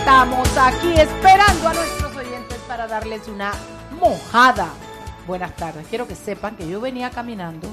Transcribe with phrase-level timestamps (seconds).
[0.00, 3.52] estamos aquí esperando a nuestros oyentes para darles una
[4.00, 4.68] mojada.
[5.26, 5.86] Buenas tardes.
[5.88, 7.68] Quiero que sepan que yo venía caminando,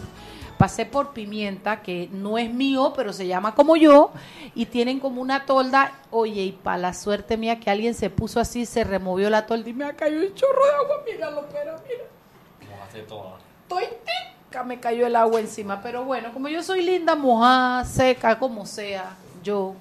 [0.58, 4.12] pasé por Pimienta, que no es mío, pero se llama como yo,
[4.54, 5.94] y tienen como una tolda.
[6.12, 9.70] Oye, y para la suerte mía que alguien se puso así, se removió la tolda
[9.70, 11.04] y me ha caído un chorro de agua.
[11.06, 12.76] Míralo, pero mira.
[12.76, 13.38] Mojaste toda.
[13.62, 15.82] Estoy tica, me cayó el agua encima.
[15.82, 19.76] Pero bueno, como yo soy linda, mojada, seca, como sea, yo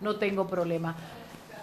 [0.00, 0.96] no tengo problema.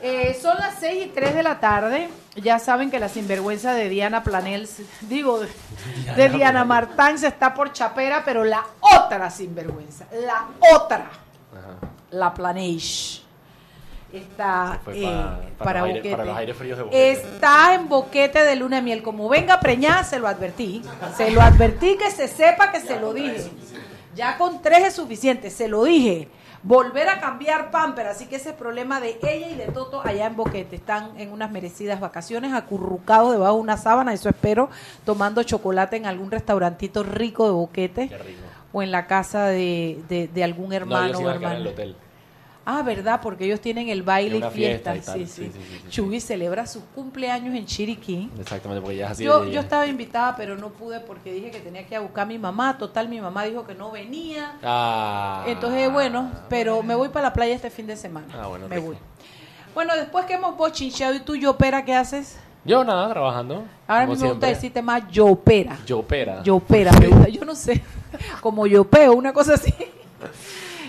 [0.02, 2.10] Eh, son las 6 y 3 de la tarde.
[2.36, 4.68] Ya saben que la sinvergüenza de Diana Planel,
[5.02, 5.48] digo, de,
[6.16, 10.98] de Diana Martán se está por chapera, pero la otra sinvergüenza, la otra,
[11.52, 11.90] Ajá.
[12.12, 13.24] la Planeish,
[14.12, 15.04] está eh,
[15.58, 16.12] pa- para, aire- boquete.
[16.12, 17.12] para los aires fríos de boquete.
[17.12, 19.02] Está en boquete de luna de miel.
[19.04, 20.82] Como venga preñada, se lo advertí.
[21.18, 23.50] Se lo advertí que se sepa que se lo dije.
[24.14, 26.28] Ya con tres es suficiente, se lo dije.
[26.68, 30.26] Volver a cambiar pamper, así que ese es problema de ella y de Toto allá
[30.26, 30.76] en Boquete.
[30.78, 34.70] Están en unas merecidas vacaciones, acurrucados debajo de una sábana, eso espero,
[35.06, 38.40] tomando chocolate en algún restaurantito rico de Boquete Qué rico.
[38.74, 41.68] o en la casa de, de- de algún No, hermano yo sí o en el
[41.68, 41.96] hotel.
[42.68, 43.20] Ah, ¿verdad?
[43.22, 44.94] Porque ellos tienen el baile y fiesta.
[44.94, 45.28] fiesta y.
[45.28, 45.52] Sí, sí.
[45.90, 48.32] Chugui celebra sus cumpleaños en Chiriquí.
[48.40, 51.60] Exactamente, porque ya es así Yo, yo estaba invitada, pero no pude porque dije que
[51.60, 52.78] tenía que ir a buscar a mi mamá.
[52.80, 54.58] Total, mi mamá dijo que no venía.
[54.64, 55.44] Ah.
[55.48, 58.28] Entonces, bueno, pero me voy para la playa este fin de semana.
[58.34, 58.88] Ah, bueno, me rico.
[58.88, 58.98] voy.
[59.76, 62.40] Bueno, después que hemos bochincheado y tú, Yopera, ¿qué haces?
[62.64, 63.64] Yo nada, trabajando.
[63.86, 65.78] Ahora mí me gusta decirte más Yopera.
[65.86, 66.42] Yopera.
[66.42, 66.92] Yopera.
[67.32, 67.84] Yo no sé,
[68.42, 69.72] como Yopeo, una cosa así.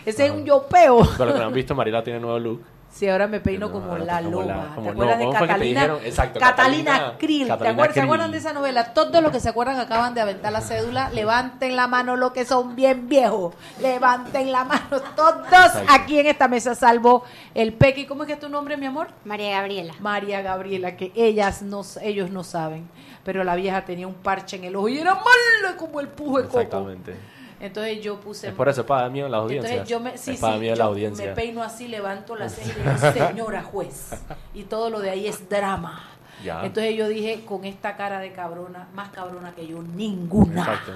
[0.06, 0.98] Ese es un Yopeo.
[1.18, 2.62] Para los que no han visto, Mariela tiene nuevo look.
[2.96, 5.46] Sí, ahora me peino No, como ahora la como ¿Te no, acuerdas de ¿cómo fue
[5.48, 5.98] que te Catalina?
[6.02, 7.46] Exacto, Catalina Catalina- Krill.
[7.46, 8.94] ¿Te acuerdas, ¿Se acuerdan de esa novela?
[8.94, 11.10] Todos los que se acuerdan acaban de aventar la cédula.
[11.14, 13.54] Levanten la mano los que son bien viejos.
[13.82, 18.06] Levanten la mano todos aquí en esta mesa, salvo el Pequi.
[18.06, 19.08] ¿Cómo es que es tu nombre, mi amor?
[19.26, 19.92] María Gabriela.
[20.00, 22.88] María Gabriela, que ellas no, ellos no saben.
[23.24, 26.38] Pero la vieja tenía un parche en el ojo y era malo como el pujo
[26.38, 26.60] de coco.
[26.60, 27.14] Exactamente.
[27.60, 28.48] Entonces yo puse...
[28.48, 29.70] Es por eso, es para mí en la audiencia.
[29.70, 31.26] Entonces yo me, sí, es para sí, mí en la audiencia.
[31.26, 32.82] me peino así, levanto la ceja y
[33.14, 34.10] digo, señora juez.
[34.54, 36.04] Y todo lo de ahí es drama.
[36.44, 36.64] Ya.
[36.64, 40.60] Entonces yo dije, con esta cara de cabrona, más cabrona que yo, ninguna.
[40.60, 40.92] Exacto.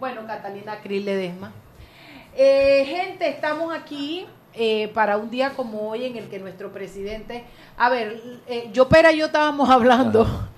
[0.00, 1.52] Bueno, Catalina Krill Ledesma.
[2.34, 7.44] Eh, gente, estamos aquí eh, para un día como hoy en el que nuestro presidente...
[7.78, 10.48] A ver, eh, yo, Pera y yo estábamos hablando Ajá.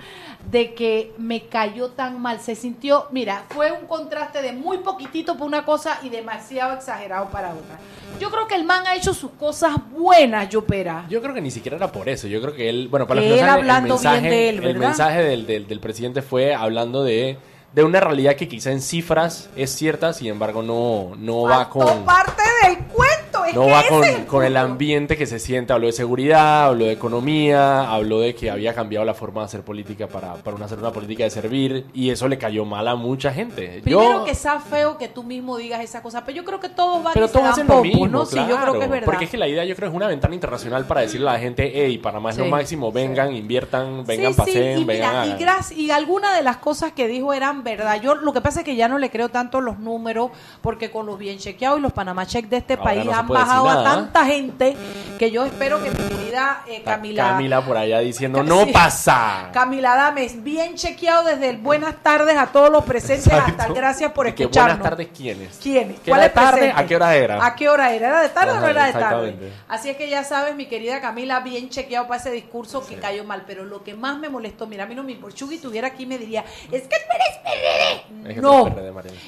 [0.50, 2.40] De que me cayó tan mal.
[2.40, 7.28] Se sintió, mira, fue un contraste de muy poquitito para una cosa y demasiado exagerado
[7.30, 7.78] para otra.
[8.18, 11.06] Yo creo que el man ha hecho sus cosas buenas, yo, Pera.
[11.08, 12.26] Yo creo que ni siquiera era por eso.
[12.26, 14.64] Yo creo que él, bueno, para los Que no él el bien mensaje, de él,
[14.64, 17.38] el mensaje del, del, del presidente fue hablando de,
[17.74, 22.04] de una realidad que quizá en cifras es cierta, sin embargo no, no va con...
[22.04, 23.27] parte del cuento.
[23.44, 25.72] Es No que va ese con, es con el ambiente que se siente.
[25.72, 29.62] Habló de seguridad, habló de economía, habló de que había cambiado la forma de hacer
[29.62, 31.86] política para, para una- hacer una política de servir.
[31.94, 33.80] Y eso le cayó mal a mucha gente.
[33.82, 36.68] Primero Yo- que sea feo que tú mismo digas esa cosa, pero yo creo que
[36.68, 38.26] todos van pero y todos hacen lo mismo, ¿no?
[38.26, 38.72] Sí, yo creo claro.
[38.78, 39.04] que es verdad.
[39.06, 41.38] Porque es que la idea yo creo es una ventana internacional para decirle a la
[41.38, 45.90] gente, hey, Panamá es lo máximo, vengan, inviertan, vengan, sí, y vengan, mira, y, y
[45.90, 48.00] algunas de las cosas que dijo eran verdad.
[48.00, 51.06] Yo lo que pasa es que ya no le creo tanto los números, porque con
[51.06, 53.68] los bien chequeados y los Panamá Check de este Ahora país no han puede bajado
[53.68, 54.76] a tanta gente
[55.18, 57.30] que yo espero que mi querida eh, Camila...
[57.30, 58.72] Camila por allá diciendo, no Sí.
[58.72, 59.48] pasa.
[59.52, 64.12] Camila Dames, bien chequeado desde el buenas tardes a todos los presentes, hasta el gracias
[64.12, 64.78] por escucharnos.
[64.78, 65.58] buenas tardes, ¿quiénes?
[65.62, 66.00] ¿Quiénes?
[66.00, 66.72] ¿Que era de tarde?
[66.74, 67.44] ¿A qué hora era?
[67.44, 68.08] ¿A qué hora era?
[68.08, 69.52] ¿Era de tarde o no era de tarde?
[69.68, 73.24] Así es que ya sabes, mi querida Camila, bien chequeado para ese discurso que cayó
[73.24, 73.44] mal.
[73.46, 75.36] Pero lo que más me molestó, mira, a mí no me importa.
[75.36, 78.32] Chugui tuviera aquí me diría, es que tú eres PRD.
[78.32, 78.68] Es No.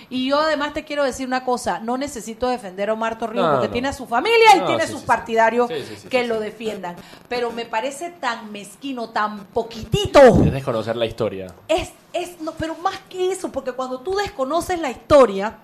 [0.08, 3.52] Y yo además te quiero decir una cosa, no necesito defender a Omar Torrijos No,
[3.52, 3.72] porque no.
[3.72, 6.96] tiene a su familia y No, tiene sí, sus sí, partidarios Sí, que lo defiendan.
[7.28, 10.20] Pero me parece tan mezquino, tan poquitito.
[10.44, 11.46] Es desconocer la historia.
[11.68, 15.58] Es, es, no, pero más que eso, porque cuando tú desconoces la historia,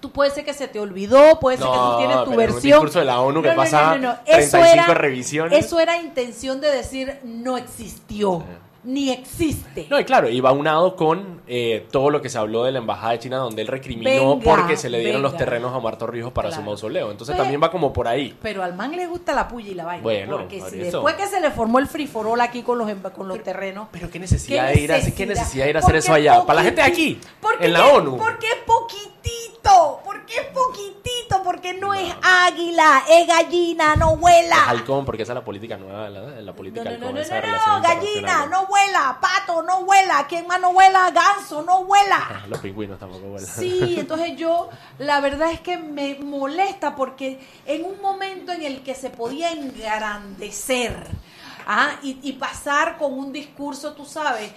[0.00, 2.36] tú puede ser que se te olvidó, puede ser que tú tienes tu pero un
[2.36, 2.62] versión.
[2.62, 4.12] discurso de la ONU que No, no, pasa no, no, no.
[4.26, 5.64] Eso 35 era, revisiones.
[5.64, 8.42] Eso era intención de decir no existió,
[8.84, 9.86] ni existe.
[9.88, 13.12] No, y claro, iba unado con eh, todo lo que se habló de la embajada
[13.12, 16.32] de China, donde él recriminó Venga, porque se le dieron los terrenos a Marto Rijos
[16.32, 17.10] para su mausoleo.
[17.10, 18.36] Entonces también va como por ahí.
[18.42, 20.02] Pero al man le gusta la puya y la vaina.
[20.02, 23.12] Bueno, porque por si después que se le formó el friforol aquí con los, emba-
[23.12, 23.88] con los terrenos.
[23.92, 26.44] Pero qué necesidad, ¿Qué de ir a, qué necesidad de ir a hacer eso allá.
[26.44, 28.16] Para la gente de aquí, porque en la qué- ONU.
[28.16, 28.56] Porque es
[29.22, 34.64] poquitito, porque es poquitito, porque no, es águila, es gallina, no vuela.
[34.68, 37.20] Halcón, porque esa es la política nueva, la, la política No, no, no, halcón, no,
[37.20, 41.10] esa no, relación no, gallina, no vuela, pato, no vuela, ¿quién más no vuela?
[41.10, 42.44] Ganso, no vuela.
[42.48, 43.48] Los pingüinos tampoco vuelan.
[43.48, 48.82] Sí, entonces yo, la verdad es que me molesta porque en un momento en el
[48.82, 51.22] que se podía engrandecer
[51.66, 54.50] Ah, y, y pasar con un discurso, tú sabes,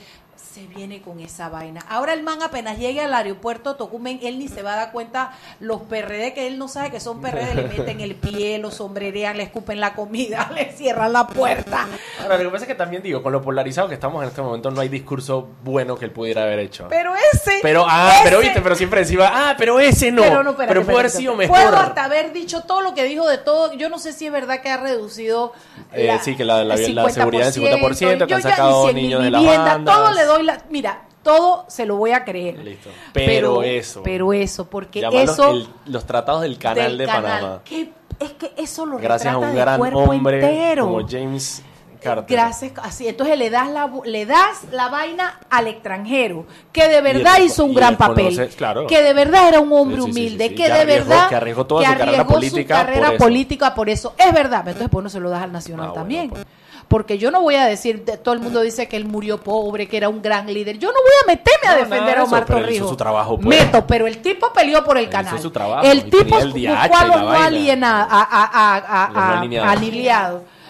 [0.55, 1.81] se viene con esa vaina.
[1.89, 5.31] Ahora el man apenas llegue al aeropuerto Tocumen, él ni se va a dar cuenta
[5.59, 9.35] los PRD que él no sabe que son PRD, le meten el pie, los sombrerean,
[9.35, 11.87] le escupen la comida, le cierran la puerta.
[12.21, 14.41] Ahora, lo que pasa es que también digo, con lo polarizado que estamos en este
[14.41, 16.87] momento, no hay discurso bueno que él pudiera haber hecho.
[16.89, 20.21] Pero ese Pero, ah, ese- pero viste, pero siempre decía, ah, pero ese no.
[20.21, 21.57] Pero no, espérate, pero pudo haber sido mejor.
[21.57, 23.73] Puedo hasta haber dicho todo lo que dijo de todo.
[23.73, 25.51] Yo no sé si es verdad que ha reducido.
[25.91, 29.57] Eh, sí, que la- la- la seguridad en 50%, que han sacado niños de vivienda,
[29.65, 29.95] bandas.
[29.97, 30.61] Todo le doy la.
[30.69, 32.59] Mira, todo se lo voy a creer.
[32.59, 32.89] Listo.
[33.13, 34.01] Pero eso.
[34.03, 35.51] Pero eso, porque eso.
[35.51, 37.61] el- los tratados del canal del de canal, Panamá.
[37.65, 40.85] que- es que eso lo Gracias a un gran hombre entero.
[40.85, 41.61] como James
[42.01, 42.37] Carter.
[42.37, 43.07] Gracias, así.
[43.07, 47.73] Entonces le das la le das la vaina al extranjero, que de verdad hizo un
[47.73, 48.85] gran papel, claro.
[48.85, 51.09] que de verdad era un hombre Sí, sí, sí, humilde, sí, que Que de arriesgó-
[51.09, 53.23] verdad que arriesgó toda que su carrera política su carrera por eso.
[53.23, 54.13] política por eso.
[54.17, 56.29] Es verdad, pero entonces pues no se lo das al nacional Ah, bueno, también.
[56.29, 56.45] pues.
[56.87, 59.87] Porque yo no voy a decir, de- todo el mundo dice que él murió pobre,
[59.87, 60.77] que era un gran líder.
[60.77, 62.89] Yo no voy a meterme a defender a eso, Omar hizo Torrijos.
[62.89, 63.47] su trabajo, pues.
[63.47, 65.33] Meto, pero el tipo peleó por el canal.
[65.33, 69.73] hizo su trabajo, el tipo el buscó a los no alienados, a, a.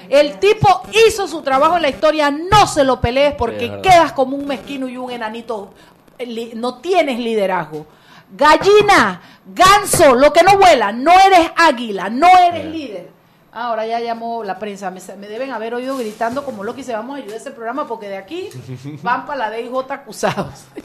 [0.10, 4.12] El tipo hizo su trabajo en la historia, no se lo pelees Es porque quedas
[4.14, 5.74] como un mezquino y un enanito.
[6.18, 7.88] eh, No tienes liderazgo.
[8.32, 13.15] Gallina, ganso, lo que no vuela, no eres águila, no eres líder.
[13.56, 16.92] Ahora ya llamó la prensa, me, me deben haber oído gritando como lo que se
[16.94, 18.50] vamos a ayudar a ese programa porque de aquí
[19.02, 20.66] van para la DIJ acusados.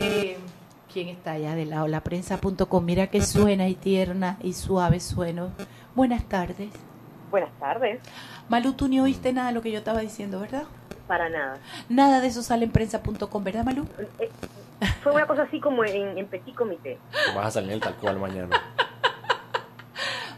[0.00, 0.38] Eh,
[0.92, 1.86] ¿Quién está allá del lado?
[1.88, 5.50] La prensa.com, mira que suena y tierna y suave sueno.
[5.94, 6.70] Buenas tardes.
[7.30, 8.00] Buenas tardes.
[8.48, 10.64] Malu, tú ni oíste nada de lo que yo estaba diciendo, ¿verdad?
[11.06, 11.58] Para nada.
[11.88, 13.86] Nada de eso sale en prensa.com, ¿verdad, Malu?
[14.18, 14.30] Eh,
[15.02, 16.98] Fue una cosa así como en, en petit comité.
[17.34, 18.50] Vas a salir en el tal cual mañana.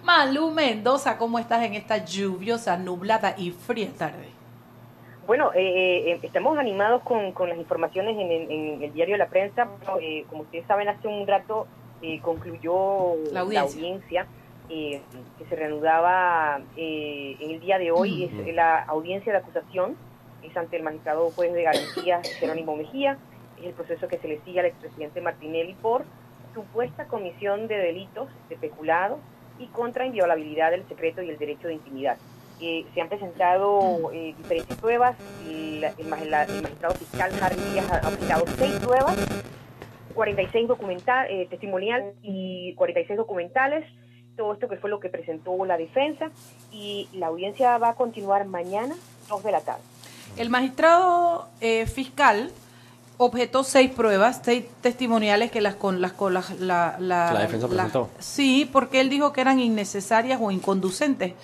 [0.05, 4.29] Malu Mendoza, ¿cómo estás en esta lluviosa, nublada y fría tarde?
[5.27, 9.29] Bueno, eh, eh, estamos animados con, con las informaciones en, el- en el diario La
[9.29, 9.65] Prensa.
[9.65, 11.67] Bueno, eh, como ustedes saben, hace un rato
[12.03, 14.27] eh, concluyó La audiencia.
[14.69, 15.01] eh,
[15.39, 18.25] que se reanudaba eh, en el día de hoy.
[18.25, 19.97] Es la audiencia de acusación
[20.43, 23.17] es ante el magistrado juez de garantías Jerónimo Mejía.
[23.59, 26.05] Es el proceso que se le sigue al expresidente Martinelli por
[26.55, 29.19] supuesta comisión de delitos de peculado
[29.59, 32.17] y contra inviolabilidad del secreto y el derecho de intimidad.
[32.61, 35.17] Eh, se han presentado eh, diferentes pruebas.
[35.47, 39.17] El, el el magistrado fiscal Harry Díaz ha aplicado seis pruebas,
[40.15, 43.85] 46 documental, eh, testimoniales y 46 documentales.
[44.37, 46.31] Todo esto que fue lo que presentó la defensa.
[46.73, 48.95] Y la audiencia va a continuar mañana,
[49.29, 49.83] 2 de la tarde.
[50.37, 52.51] El magistrado eh, fiscal
[53.17, 57.67] objetó seis pruebas, seis testimoniales que las con las con las la, la, La defensa
[57.69, 58.11] la- presentó.
[58.19, 61.35] sí, porque él dijo que eran innecesarias o inconducentes.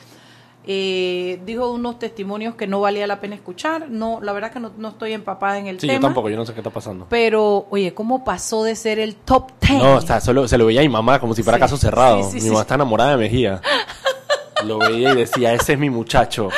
[0.66, 3.88] Eh, dijo unos testimonios que no valía la pena escuchar.
[3.88, 5.94] No, la verdad que no, no estoy empapada en el Sí, tema.
[5.98, 7.06] yo tampoco, yo no sé qué está pasando.
[7.08, 9.78] Pero, oye, ¿cómo pasó de ser el top ten?
[9.78, 11.76] No, o sea, solo se lo veía a mi mamá como si fuera Sí, caso
[11.78, 12.22] cerrado.
[12.24, 12.48] sí, sí, mi sí.
[12.48, 13.60] mamá está enamorada de Mejía.
[14.64, 16.50] Lo veía y decía, ese es mi muchacho.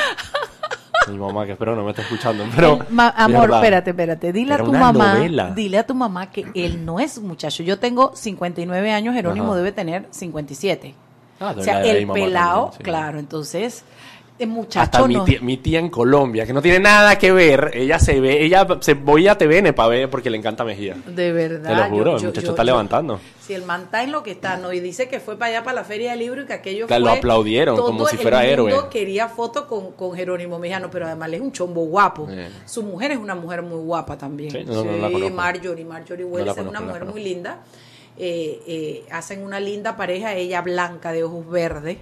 [1.09, 2.79] Mi mamá, que espero no me esté escuchando, pero...
[2.91, 4.33] Ma- amor, espérate, espérate.
[4.33, 5.51] Dile Era a tu mamá, novela.
[5.55, 7.63] dile a tu mamá que él no es un muchacho.
[7.63, 9.57] Yo tengo 59 años, Jerónimo Ajá.
[9.57, 10.95] debe tener 57.
[11.41, 12.83] Ah, o sea, el pelado, también, sí.
[12.85, 13.85] claro, entonces,
[14.45, 17.71] el Hasta muchacho mi tía, mi tía en Colombia, que no tiene nada que ver,
[17.75, 20.97] ella se ve, ella se voy a TVN para ver porque le encanta Mejía.
[21.07, 21.69] De verdad.
[21.71, 23.21] Te lo juro, yo- el muchacho yo- está yo- levantando.
[23.41, 24.73] Si el man está en lo que está, ¿no?
[24.73, 27.03] Y dice que fue para allá, para la Feria del Libro y que aquello Claro,
[27.05, 27.13] fue...
[27.13, 28.75] lo aplaudieron, todo como si el fuera mundo héroe.
[28.91, 32.29] quería foto con, con Jerónimo Mejano, pero además es un chombo guapo.
[32.31, 32.49] Eh.
[32.67, 34.51] Su mujer es una mujer muy guapa también.
[34.53, 35.09] Sí, no, no, la.
[35.31, 37.59] Marjorie, Marjorie Wells es una mujer muy linda.
[38.19, 41.97] Eh, eh, hacen una linda pareja, ella blanca de ojos verdes,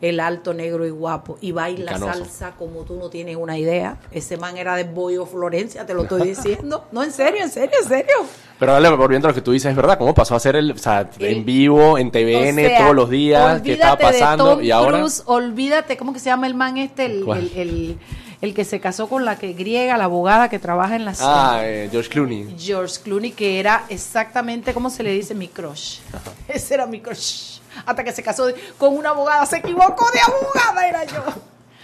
[0.00, 2.12] el alto negro y guapo, y baila Canoso.
[2.14, 3.98] salsa como tú no tienes una idea.
[4.10, 6.86] Ese man era de Boyo Florencia, te lo estoy diciendo.
[6.92, 8.14] no, en serio, en serio, en serio.
[8.58, 10.72] Pero dale, volviendo a lo que tú dices, es verdad, cómo pasó a ser el,
[10.72, 14.02] o sea, El- en vivo, en TVN, O sea, todos los días, qué estaba de
[14.04, 14.98] pasando, Tom y ahora...
[14.98, 17.04] Cruise, olvídate, ¿cómo que se llama el man este?
[17.06, 17.50] El, ¿Cuál?
[17.54, 17.98] el, el-
[18.40, 21.60] el que se casó con la que griega, la abogada que trabaja en la Ah,
[21.62, 22.56] eh, George Clooney.
[22.58, 25.34] George Clooney, que era exactamente, ¿cómo se le dice?
[25.34, 25.98] Mi crush.
[26.48, 27.59] Ese era mi crush.
[27.86, 28.48] Hasta que se casó
[28.78, 31.22] con una abogada, se equivocó de abogada, era yo.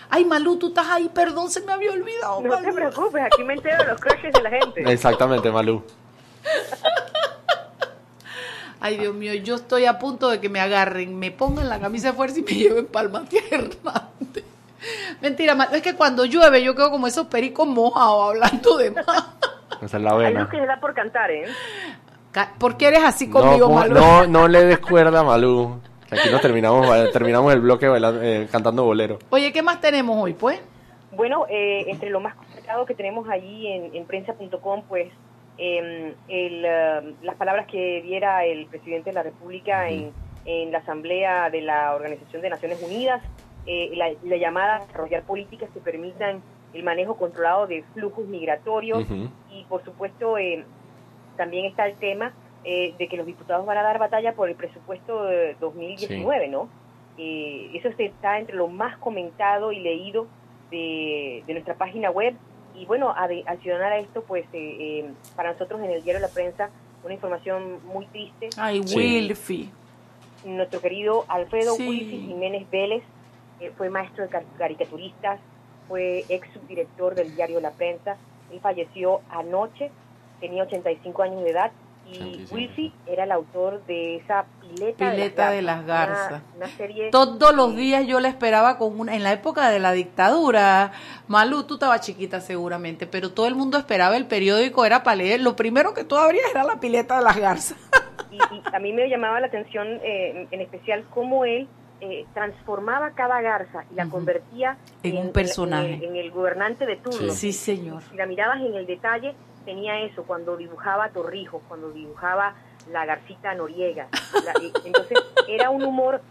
[0.08, 2.40] Ay, Malú, tú estás ahí, perdón, se me había olvidado.
[2.40, 2.74] No te Malú.
[2.74, 4.92] preocupes, aquí me entero de los crushes de la gente.
[4.92, 5.82] Exactamente, Malú.
[8.78, 12.08] Ay, Dios mío, yo estoy a punto de que me agarren, me pongan la camisa
[12.08, 13.68] de fuerza y me lleven palma tierra.
[15.20, 19.06] Mentira, Malú, es que cuando llueve yo quedo como esos pericos mojados hablando de más.
[19.82, 20.40] Esa es la Hay vena.
[20.42, 21.46] luz que se da por cantar, ¿eh?
[22.58, 23.94] ¿Por qué eres así No, conmigo, pon- Malú?
[23.94, 25.80] no, no le des cuerda Malú.
[26.10, 29.18] Aquí nos terminamos, terminamos el bloque bailando- eh, cantando bolero.
[29.30, 30.60] Oye, ¿qué más tenemos hoy, pues?
[31.12, 35.08] Bueno, eh, entre lo más complicado que tenemos allí en, prensa.com, pues
[35.58, 40.12] em, eh, las palabras que diera el presidente de la República en,
[40.70, 43.20] la Asamblea de la Organización de Naciones Unidas,
[43.66, 46.40] eh, la, llamada a desarrollar políticas que permitan
[46.72, 49.04] el manejo controlado de flujos migratorios
[49.50, 50.36] y, por supuesto,
[51.36, 52.32] también está el tema
[52.64, 56.68] de que los diputados van a dar batalla por el presupuesto de 2019, ¿no?
[57.16, 60.26] eso está entre lo más comentado y leído
[60.70, 62.34] de, nuestra página web.
[62.74, 66.70] Y bueno, adicional a esto, pues eh, eh, para nosotros en el diario La Prensa,
[67.04, 68.50] una información muy triste.
[68.56, 69.70] Ay, Wilfi.
[70.44, 73.02] Nuestro querido Alfredo Wilfi Jiménez Vélez
[73.60, 75.40] eh, fue maestro de caricaturistas,
[75.88, 78.16] fue ex subdirector del diario La Prensa.
[78.52, 79.90] Él falleció anoche,
[80.40, 81.72] tenía 85 años de edad
[82.12, 86.42] y Wilfi era el autor de esa pileta, de las garzas.
[87.10, 90.92] Todos los días yo la esperaba con una, en la época de la dictadura,
[91.26, 95.40] Malú, tú estabas chiquita seguramente, pero todo el mundo esperaba el periódico, era para leer,
[95.40, 97.78] lo primero que tú abrías era la pileta de las garzas.
[98.28, 98.38] Y,
[98.74, 101.68] a mí me llamaba la atención eh, en especial cómo él
[102.00, 106.04] eh, transformaba cada garza y la convertía en, un personaje.
[106.04, 107.32] En, el gobernante de turno.
[107.32, 108.02] Sí, señor.
[108.02, 109.34] Si la mirabas en el detalle,
[109.66, 112.54] tenía eso, cuando dibujaba Torrijos, cuando dibujaba
[112.90, 114.08] la Garcita Noriega.
[114.86, 116.22] entonces era un humor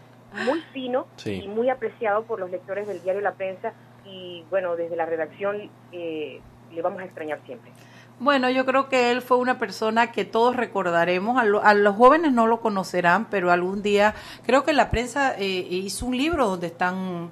[0.44, 3.72] muy fino y muy apreciado por los lectores del diario La Prensa
[4.04, 6.40] y bueno, desde la redacción eh,
[6.72, 7.70] le vamos a extrañar siempre.
[8.18, 11.38] Bueno, yo creo que él fue una persona que todos recordaremos.
[11.38, 14.14] A, los jóvenes no lo conocerán, pero algún día
[14.44, 17.30] creo que la prensa eh, hizo un libro donde están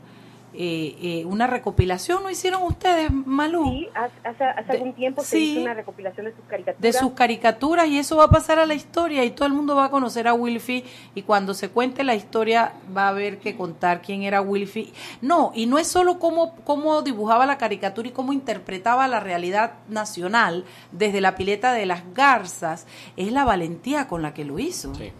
[0.56, 3.64] eh, eh, una recopilación, ¿no hicieron ustedes, Malú?
[3.64, 3.88] Sí,
[4.22, 6.80] hace, algún tiempo se hizo una recopilación de sus caricaturas.
[6.80, 9.74] De sus caricaturas y eso va a pasar a la historia y todo el mundo
[9.74, 10.84] va a conocer a Wilfie
[11.16, 14.92] y cuando se cuente la historia va a haber que contar quién era Wilfie.
[15.20, 19.74] No, y no es solo cómo, cómo dibujaba la caricatura y cómo interpretaba la realidad
[19.88, 24.94] nacional desde la pileta de las garzas, es la valentía con la que lo hizo.
[24.94, 25.10] Sí.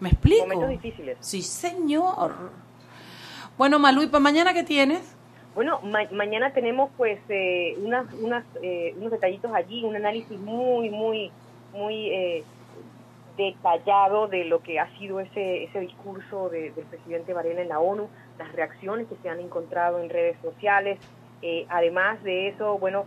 [0.00, 0.46] ¿Me explico?
[0.46, 1.16] Momentos difíciles.
[1.20, 2.67] Sí, señor.
[3.58, 5.16] Bueno, Malú, ¿y para mañana qué tienes?
[5.56, 5.80] Bueno,
[6.12, 11.32] mañana tenemos pues eh, unas, unas, eh, unos detallitos allí, un análisis muy, muy,
[11.72, 12.44] muy eh,
[13.36, 18.08] detallado de lo que ha sido ese, ese discurso del presidente Varela en la ONU,
[18.38, 21.00] las reacciones que se han encontrado en redes sociales.
[21.68, 23.06] además de eso, bueno,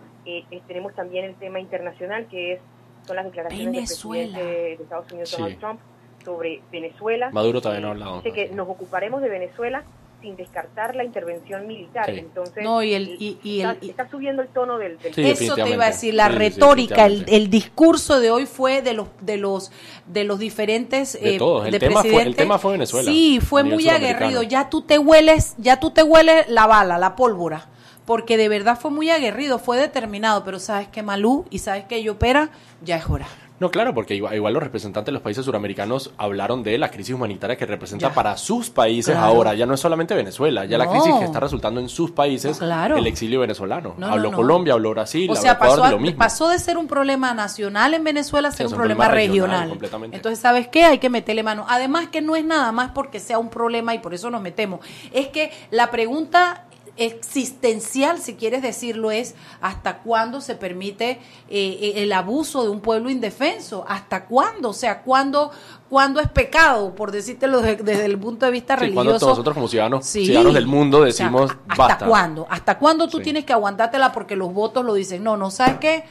[0.68, 2.60] tenemos también el tema internacional que es
[3.04, 5.80] son las declaraciones del presidente de Estados Unidos, Donald Trump,
[6.26, 7.30] sobre Venezuela.
[7.32, 8.22] Maduro también ha hablado.
[8.22, 9.84] Dice que nos ocuparemos de Venezuela
[10.22, 12.10] sin descartar la intervención militar.
[12.10, 14.98] Entonces, no, y el, y, está, subiendo el tono del...
[15.04, 19.08] Eso te iba a decir, la retórica, el, el, discurso de hoy fue de los
[19.22, 19.72] de los
[20.06, 21.68] de los diferentes de eh, todos.
[21.68, 23.10] El, tema fue, el tema fue Venezuela.
[23.10, 24.44] Sí, fue muy aguerrido.
[24.44, 27.68] Ya tú te hueles, ya tú te hueles la bala, la pólvora.
[28.06, 32.02] Porque de verdad fue muy aguerrido, fue determinado, pero sabes que Malú y sabes que
[32.02, 32.50] Yopera,
[32.84, 33.28] ya es hora.
[33.62, 37.58] No, claro, porque igual, los representantes de los países suramericanos hablaron de la crisis humanitaria
[37.58, 39.54] que representa para sus países ahora.
[39.54, 43.06] Ya no es solamente Venezuela, ya la crisis que está resultando en sus países el
[43.06, 43.96] exilio venezolano.
[44.02, 46.18] habló Colombia, habló Brasil, o sea, pasó, de lo mismo.
[46.18, 49.78] pasó de ser un problema nacional en Venezuela a ser un, problema, regional.
[50.12, 50.86] Entonces, ¿sabes qué?
[50.86, 51.68] Hay que meterle mano.
[51.70, 54.80] Además que no es nada más porque sea un problema y por eso nos metemos.
[55.12, 56.66] Es que la pregunta
[57.06, 63.10] existencial, si quieres decirlo, es hasta cuándo se permite eh, el abuso de un pueblo
[63.10, 65.52] indefenso, hasta cuándo, o sea, cuándo,
[65.90, 69.04] cuándo es pecado, por decírtelo desde, el punto de vista religioso.
[69.04, 72.46] Cuando nosotros como ciudadanos, ciudadanos del mundo decimos, ¿hasta cuándo?
[72.50, 75.24] ¿Hasta cuándo tú tienes que aguantártela porque los votos lo dicen?
[75.24, 76.04] No, no sabes qué.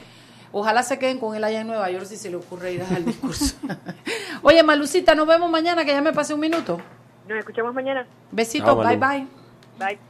[0.52, 3.04] Ojalá se queden con él allá en Nueva York si se le ocurre ir al
[3.04, 3.54] discurso.
[4.42, 6.80] Oye, Malucita, nos vemos mañana, que ya me pasé un minuto.
[7.28, 8.04] Nos escuchamos mañana.
[8.32, 9.26] Besitos, bye bye.
[9.78, 10.09] Bye.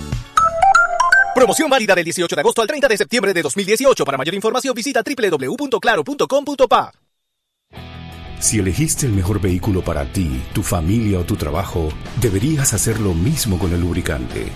[1.33, 4.03] Promoción válida del 18 de agosto al 30 de septiembre de 2018.
[4.03, 6.91] Para mayor información visita www.claro.com.pa.
[8.39, 13.13] Si elegiste el mejor vehículo para ti, tu familia o tu trabajo, deberías hacer lo
[13.13, 14.47] mismo con el lubricante.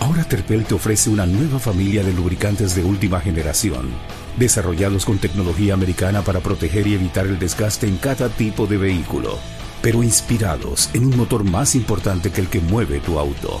[0.00, 3.88] Ahora Terpel te ofrece una nueva familia de lubricantes de última generación,
[4.36, 9.38] desarrollados con tecnología americana para proteger y evitar el desgaste en cada tipo de vehículo,
[9.80, 13.60] pero inspirados en un motor más importante que el que mueve tu auto.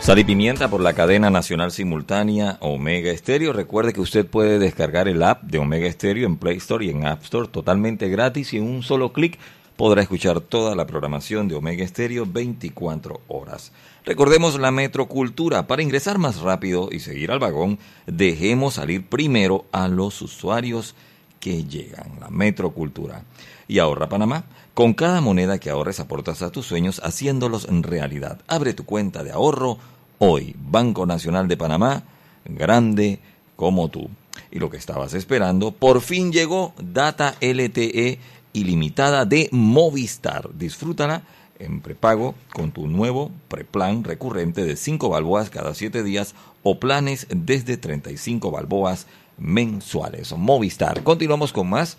[0.00, 3.52] Sal y Pimienta por la cadena nacional simultánea Omega Stereo.
[3.52, 7.06] Recuerde que usted puede descargar el app de Omega Stereo en Play Store y en
[7.06, 9.38] App Store totalmente gratis y en un solo clic
[9.76, 13.72] podrá escuchar toda la programación de Omega Stereo 24 horas.
[14.06, 15.66] Recordemos la metrocultura.
[15.66, 20.94] Para ingresar más rápido y seguir al vagón, dejemos salir primero a los usuarios
[21.40, 22.20] que llegan.
[22.20, 23.24] La metrocultura.
[23.66, 24.44] Y ahorra Panamá.
[24.74, 28.40] Con cada moneda que ahorres aportas a tus sueños haciéndolos en realidad.
[28.46, 29.78] Abre tu cuenta de ahorro
[30.18, 30.54] hoy.
[30.56, 32.04] Banco Nacional de Panamá,
[32.44, 33.18] grande
[33.56, 34.08] como tú.
[34.52, 38.18] Y lo que estabas esperando, por fin llegó Data LTE
[38.52, 40.50] ilimitada de Movistar.
[40.54, 41.22] Disfrútala
[41.58, 47.26] en prepago con tu nuevo preplan recurrente de 5 balboas cada 7 días o planes
[47.30, 49.06] desde 35 balboas
[49.40, 50.32] mensuales.
[50.36, 51.02] Movistar.
[51.02, 51.96] Continuamos con más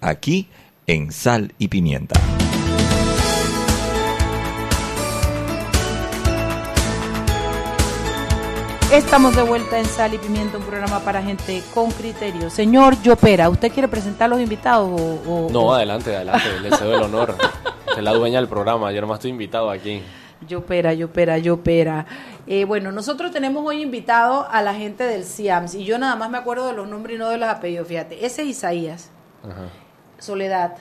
[0.00, 0.46] aquí
[0.86, 2.20] en Sal y Pimienta.
[8.92, 12.50] Estamos de vuelta en Sal y Pimienta, un programa para gente con criterio.
[12.50, 17.02] Señor Yopera, ¿usted quiere presentar a los invitados o, No, adelante, adelante, le cedo el
[17.02, 17.34] honor.
[17.96, 20.02] Es la dueña del programa, yo nomás estoy invitado aquí.
[20.48, 22.06] Yopera, Yopera, Yopera.
[22.46, 26.30] Eh, bueno, nosotros tenemos hoy invitado a la gente del CIAMS y yo nada más
[26.30, 28.24] me acuerdo de los nombres y no de los apellidos, fíjate.
[28.26, 29.10] Ese es Isaías,
[30.18, 30.76] Soledad,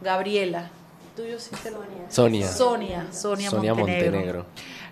[0.00, 0.70] Gabriela,
[1.16, 2.46] tuyo sí te lo Sonia.
[2.48, 4.46] Sonia, Sonia, Sonia Montenegro.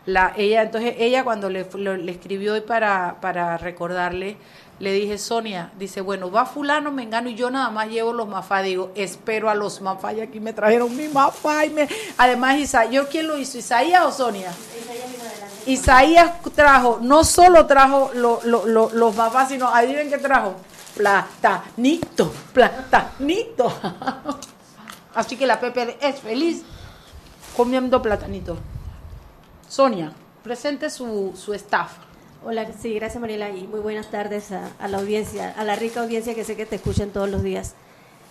[0.07, 4.37] La, ella, entonces ella cuando le, le escribió hoy para, para recordarle,
[4.81, 8.27] le dije, Sonia, dice, bueno, va fulano, me engano y yo nada más llevo los
[8.27, 8.63] mafá.
[8.63, 11.65] Digo, espero a los mafá y aquí me trajeron mi mafá.
[11.65, 11.89] Y me...
[12.19, 13.59] Además, Isaías, ¿yo quién lo hizo?
[13.59, 14.53] ¿Isaías o Sonia?
[15.67, 20.57] Isaías trajo, no solo trajo lo, lo, los mafá, sino, adivinen qué trajo.
[20.97, 23.73] Platanito, platanito.
[25.15, 26.63] Así que la Pepe es feliz
[27.57, 28.59] comiendo platanito.
[29.69, 32.04] Sonia, presente su, su staff.
[32.47, 36.35] Hola, sí, gracias Mariela y muy buenas tardes a, la audiencia, a la rica audiencia
[36.35, 37.75] que sé que te escuchan todos los días.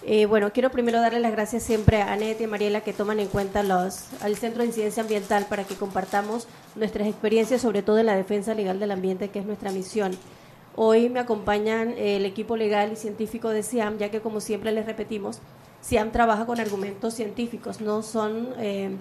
[0.06, 3.20] Eh, bueno, quiero primero darle las gracias siempre a Anet y a Mariela que toman
[3.20, 7.98] en cuenta los, al Centro de Incidencia Ambiental para que compartamos nuestras experiencias, sobre todo
[7.98, 10.16] en la defensa legal del ambiente, que es nuestra misión.
[10.76, 14.86] Hoy me acompañan el equipo legal y científico de SIAM, ya que como siempre les
[14.86, 15.40] repetimos,
[15.82, 18.54] SIAM trabaja con argumentos científicos, no son...
[18.60, 18.96] Eh,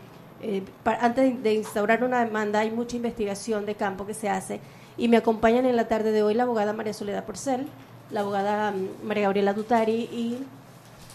[0.45, 4.59] eh, antes de instaurar una demanda hay mucha investigación de campo que se hace
[4.97, 7.67] y me acompañan en la tarde de hoy la abogada María Soledad Porcel,
[8.11, 10.39] la abogada mm, María Gabriela Dutari y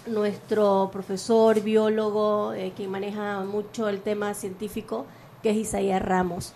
[0.08, 5.06] nuestro profesor, biólogo, eh, quien maneja mucho el tema científico,
[5.44, 6.54] que es Isaías Ramos.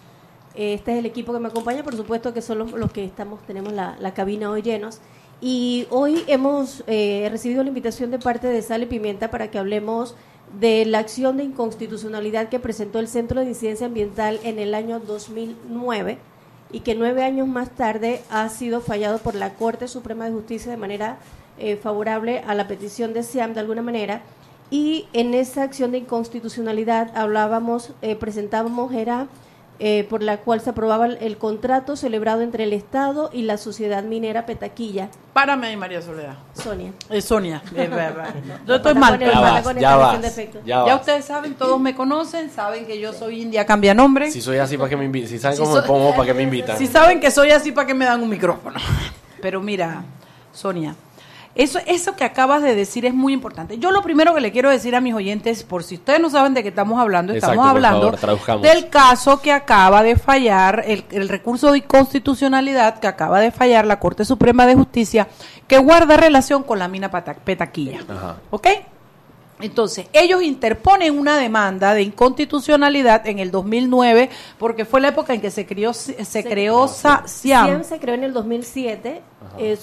[0.55, 3.71] Este es el equipo que me acompaña, por supuesto que son los, que estamos, tenemos
[3.73, 4.99] la, cabina hoy llenos.
[5.39, 9.57] Y hoy hemos eh, recibido la invitación de parte de Sal y Pimienta para que
[9.57, 10.15] hablemos
[10.59, 14.99] de la acción de inconstitucionalidad que presentó el Centro de Incidencia Ambiental en el año
[14.99, 16.19] 2009
[16.71, 20.71] y que nueve años más tarde ha sido fallado por la Corte Suprema de Justicia
[20.71, 21.17] de manera
[21.57, 24.21] eh, favorable a la petición de SIAM de alguna manera.
[24.69, 29.27] Y en esa acción de inconstitucionalidad hablábamos, eh, presentábamos, era
[29.83, 34.03] eh, por la cual se aprobaba el contrato celebrado entre el Estado y la sociedad
[34.03, 35.09] minera Petaquilla.
[35.33, 36.35] Párame ahí, María Soledad.
[36.53, 36.91] Sonia.
[37.09, 37.63] Es Sonia.
[38.67, 39.19] yo estoy mal.
[39.79, 44.29] Ya, ya, ustedes saben, todos me conocen, saben que yo soy india, cambia nombre.
[44.29, 45.29] Si soy así, ¿para que me invitan?
[45.29, 46.77] Si saben cómo me pongo, ¿para que me invitan?
[46.77, 48.79] Si saben que soy así, ¿para que me dan un micrófono?
[49.41, 50.03] Pero mira,
[50.53, 50.95] Sonia,
[51.53, 53.77] eso, eso que acabas de decir es muy importante.
[53.77, 56.53] Yo lo primero que le quiero decir a mis oyentes, por si ustedes no saben
[56.53, 58.11] de qué estamos hablando, estamos hablando
[58.61, 63.85] del caso que acaba de fallar, el, el, recurso de inconstitucionalidad que acaba de fallar
[63.85, 65.27] la Corte Suprema de Justicia,
[65.67, 67.99] que guarda relación con la mina Petaquilla.
[68.49, 68.67] ¿Ok?
[69.61, 75.41] Entonces, ellos interponen una demanda de inconstitucionalidad en el 2009 porque fue la época en
[75.41, 77.83] que se creó se, creó SIAM.
[77.83, 79.21] se creó en el 2007.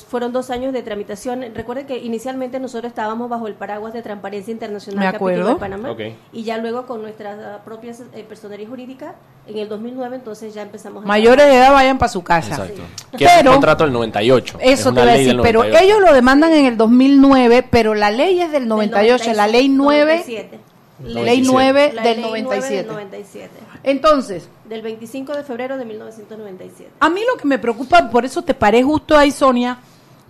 [0.09, 1.45] Fueron dos años de tramitación.
[1.55, 5.97] Recuerden que inicialmente nosotros estábamos bajo el paraguas de Transparencia Internacional de Panamá
[6.33, 9.15] y ya luego con nuestra propia eh, personería jurídica
[9.47, 11.05] en el 2009 entonces ya empezamos.
[11.05, 12.67] Mayores de edad vayan para su casa.
[12.67, 12.83] Exacto.
[13.17, 14.59] Que es un contrato del 98.
[14.61, 18.41] Eso te iba a decir, pero ellos lo demandan en el 2009, pero la ley
[18.41, 20.49] es del 98, la ley 9
[21.01, 22.89] Ley 9 del 97.
[23.83, 24.49] Entonces.
[24.69, 26.91] Del 25 de febrero de 1997.
[27.01, 29.79] A mí lo que me preocupa, por eso te paré justo ahí, Sonia,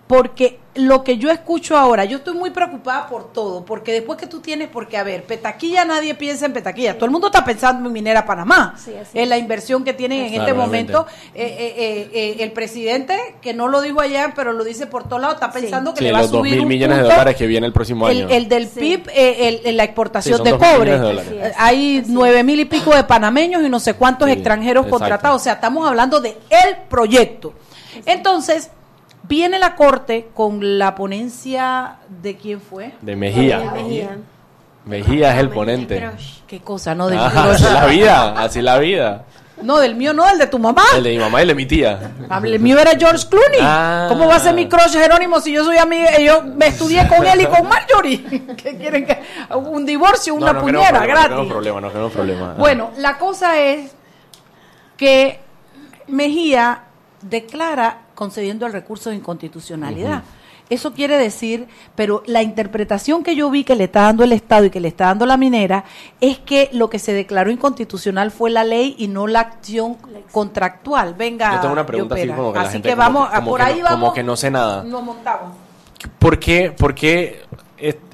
[0.08, 4.26] porque lo que yo escucho ahora, yo estoy muy preocupada por todo, porque después que
[4.26, 7.86] tú tienes, porque a ver, Petaquilla nadie piensa en Petaquilla, todo el mundo está pensando
[7.86, 8.74] en Minera Panamá,
[9.12, 11.06] en la inversión que tienen en este momento.
[11.34, 15.20] Eh, eh, eh, el presidente, que no lo dijo ayer, pero lo dice por todos
[15.20, 17.72] lados, está pensando que le va a subir mil millones de dólares que viene el
[17.72, 18.28] próximo año.
[18.30, 21.52] El, del PIB, el, la exportación de cobre.
[21.58, 25.54] Hay nueve mil y pico de panameños y no sé cuántos extranjeros contratados, o sea,
[25.54, 27.52] estamos hablando de el proyecto.
[28.06, 28.70] Entonces,
[29.28, 32.94] Viene la corte con la ponencia de quién fue?
[33.02, 33.72] De Mejía.
[34.84, 35.34] Mejía.
[35.34, 36.10] es el ponente.
[36.46, 37.08] Qué cosa, ¿no?
[37.08, 39.24] Del así la vida, así la vida.
[39.62, 40.84] No, del mío no, el de tu mamá.
[40.96, 42.12] El de mi mamá y el de mi tía.
[42.42, 43.58] El mío era George Clooney.
[43.60, 44.06] Ah.
[44.08, 46.18] ¿Cómo va a ser mi crush Jerónimo si yo soy amiga?
[46.18, 48.24] Yo me estudié con él y con Marjorie.
[48.56, 49.20] ¿Qué quieren que
[49.54, 51.36] un divorcio, una no, puñera gratis?
[51.36, 52.54] No problema, no tenemos problema.
[52.54, 53.92] Bueno, la cosa es
[54.96, 55.40] que
[56.06, 56.84] Mejía
[57.20, 60.24] declara concediendo el recurso de inconstitucionalidad.
[60.70, 64.64] Eso quiere decir, pero la interpretación que yo vi que le está dando el Estado
[64.64, 65.84] y que le está dando la minera
[66.20, 69.96] es que lo que se declaró inconstitucional fue la ley y no la acción
[70.32, 71.14] contractual.
[71.14, 74.12] Venga, yo tengo una pregunta así como que la gente vamos, por ahí vamos, como
[74.12, 74.82] que no sé nada.
[74.82, 75.52] Nos montamos.
[76.18, 77.42] ¿Por qué, por qué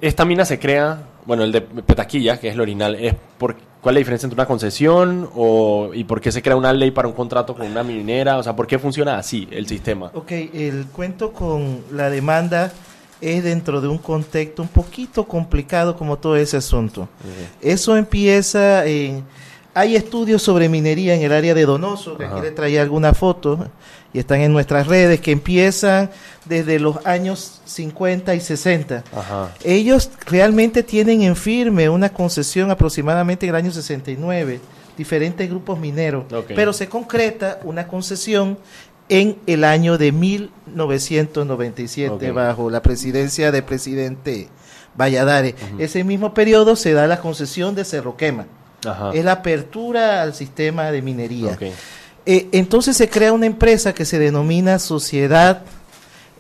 [0.03, 1.03] esta mina se crea?
[1.25, 4.37] Bueno, el de Petaquilla, que es el original, es porque ¿Cuál es la diferencia entre
[4.37, 7.83] una concesión o, y por qué se crea una ley para un contrato con una
[7.83, 8.39] minera?
[8.39, 10.11] O sea, ¿por qué funciona así el sistema?
[10.15, 12.73] Ok, el cuento con la demanda
[13.21, 17.11] es dentro de un contexto un poquito complicado como todo ese asunto.
[17.61, 19.23] Eso empieza en...
[19.75, 23.69] Hay estudios sobre minería en el área de Donoso, que quiere traer alguna foto,
[24.15, 26.09] y están en nuestras redes, que empiezan
[26.47, 29.05] desde los años 50 y 60.
[29.65, 34.61] Ellos realmente tienen en firme una concesión aproximadamente en el año 69,
[34.97, 36.25] diferentes grupos mineros,
[36.55, 38.57] pero se concreta una concesión
[39.09, 44.49] en el año de 1997 bajo la presidencia del presidente
[44.97, 45.57] Valladares.
[45.79, 48.47] Ese mismo periodo se da la concesión de Cerro Quema.
[49.13, 51.59] Es la apertura al sistema de minería.
[52.27, 55.63] Eh, entonces se crea una empresa que se denomina Sociedad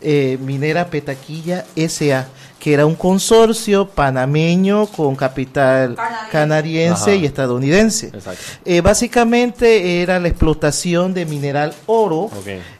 [0.07, 5.97] eh, Minera Petaquilla SA, que era un consorcio panameño con capital
[6.31, 8.13] canadiense, y estadounidense.
[8.67, 12.31] Eh, básicamente era la explotación de mineral oro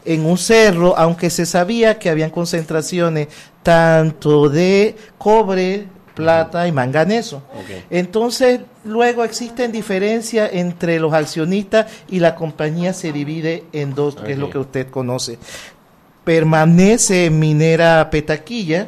[0.05, 3.27] en un cerro, aunque se sabía que habían concentraciones
[3.63, 7.43] tanto de cobre, plata y manganeso.
[7.89, 14.31] Entonces, luego existen diferencias entre los accionistas y la compañía se divide en dos, que
[14.31, 15.37] es lo que usted conoce.
[16.23, 18.87] Permanece minera Petaquilla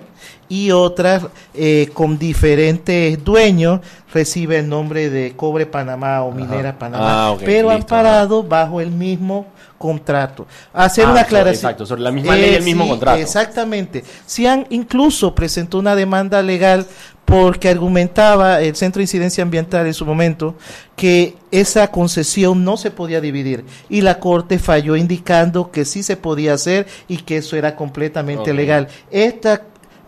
[0.50, 3.82] y otras eh, con diferentes dueños
[4.14, 8.92] recibe el nombre de Cobre Panamá o Minera Panamá, ah, pero han parado bajo el
[8.92, 10.48] mismo contrato.
[10.74, 11.56] Hacer ah, una aclaración.
[11.56, 13.20] Exacto, sobre la misma ley y el mismo eh, contrato.
[13.20, 14.04] Exactamente.
[14.26, 16.86] Se han incluso presentó una demanda legal
[17.28, 20.56] porque argumentaba el Centro de Incidencia Ambiental en su momento
[20.96, 26.16] que esa concesión no se podía dividir y la Corte falló indicando que sí se
[26.16, 28.88] podía hacer y que eso era completamente legal.
[29.12, 29.64] Esta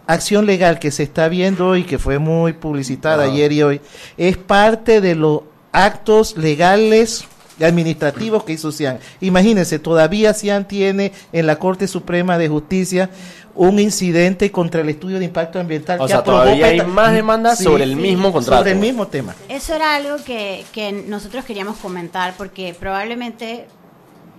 [0.08, 3.82] acción legal que se está viendo hoy, que fue muy publicitada ayer y hoy,
[4.15, 5.41] es parte de los
[5.73, 7.25] actos legales
[7.62, 8.99] administrativos que hizo Cian.
[9.19, 13.10] Imagínense, todavía Cian tiene en la Corte Suprema de Justicia
[13.59, 15.99] un incidente contra el estudio de impacto ambiental.
[15.99, 18.59] O sea, todavía hay más demandas sobre el mismo contrato.
[18.59, 19.35] Sobre el mismo tema.
[19.49, 23.67] Eso era algo que, que nosotros queríamos comentar porque probablemente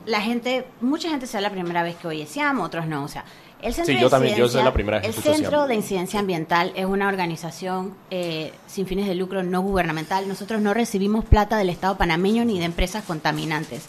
[0.06, 3.04] la gente, mucha gente sea la primera vez que oye Ciam, otros no.
[3.04, 3.26] O sea,
[3.60, 6.86] el Centro, sí, yo también, yo soy la primera el Centro de Incidencia Ambiental es
[6.86, 10.28] una organización eh, sin fines de lucro no gubernamental.
[10.28, 13.84] Nosotros no recibimos plata del Estado panameño ni de empresas contaminantes.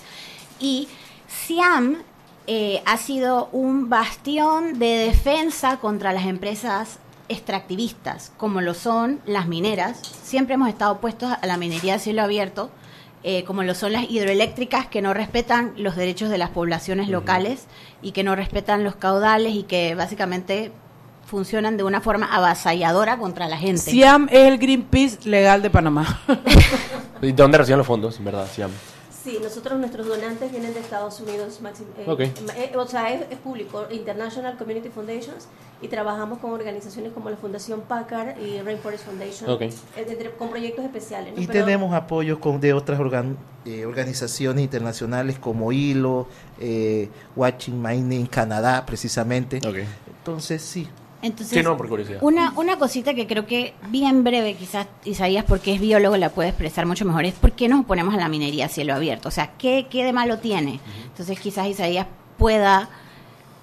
[0.60, 0.90] Y
[1.30, 2.04] CIAM
[2.54, 9.48] eh, ha sido un bastión de defensa contra las empresas extractivistas, como lo son las
[9.48, 10.02] mineras.
[10.22, 12.70] Siempre hemos estado opuestos a la minería de cielo abierto
[13.24, 17.68] eh, como lo son las hidroeléctricas, que no respetan los derechos de las poblaciones locales
[18.02, 20.74] y que no respetan los caudales y que básicamente
[21.26, 23.80] funcionan de una forma avasalladora contra la gente.
[23.80, 26.20] Siam es el Greenpeace legal de Panamá.
[27.22, 28.72] ¿Y dónde reciben los fondos, en verdad, Siam?
[29.24, 31.60] Sí, nosotros nuestros donantes vienen de Estados Unidos,
[31.98, 35.48] eh, eh, o sea, es, público, International Community Foundations,
[35.80, 41.34] y trabajamos con organizaciones como la Fundación Packard y Rainforest Foundation, eh, con proyectos especiales.
[41.38, 46.28] Y tenemos apoyo con, de otras organizaciones internacionales como ILO,
[47.36, 49.62] Watching Mining Canadá, precisamente.
[50.18, 50.88] Entonces, sí,
[51.22, 51.54] entonces,
[52.22, 56.50] Una, una cosita que creo que bien breve, quizás Isaías, porque es biólogo, la puede
[56.50, 59.30] expresar mucho mejor, es por qué nos oponemos a la minería a cielo abierto.
[59.30, 60.80] O sea, ¿qué, qué de malo tiene?
[61.08, 62.08] Entonces, quizás Isaías
[62.38, 62.90] pueda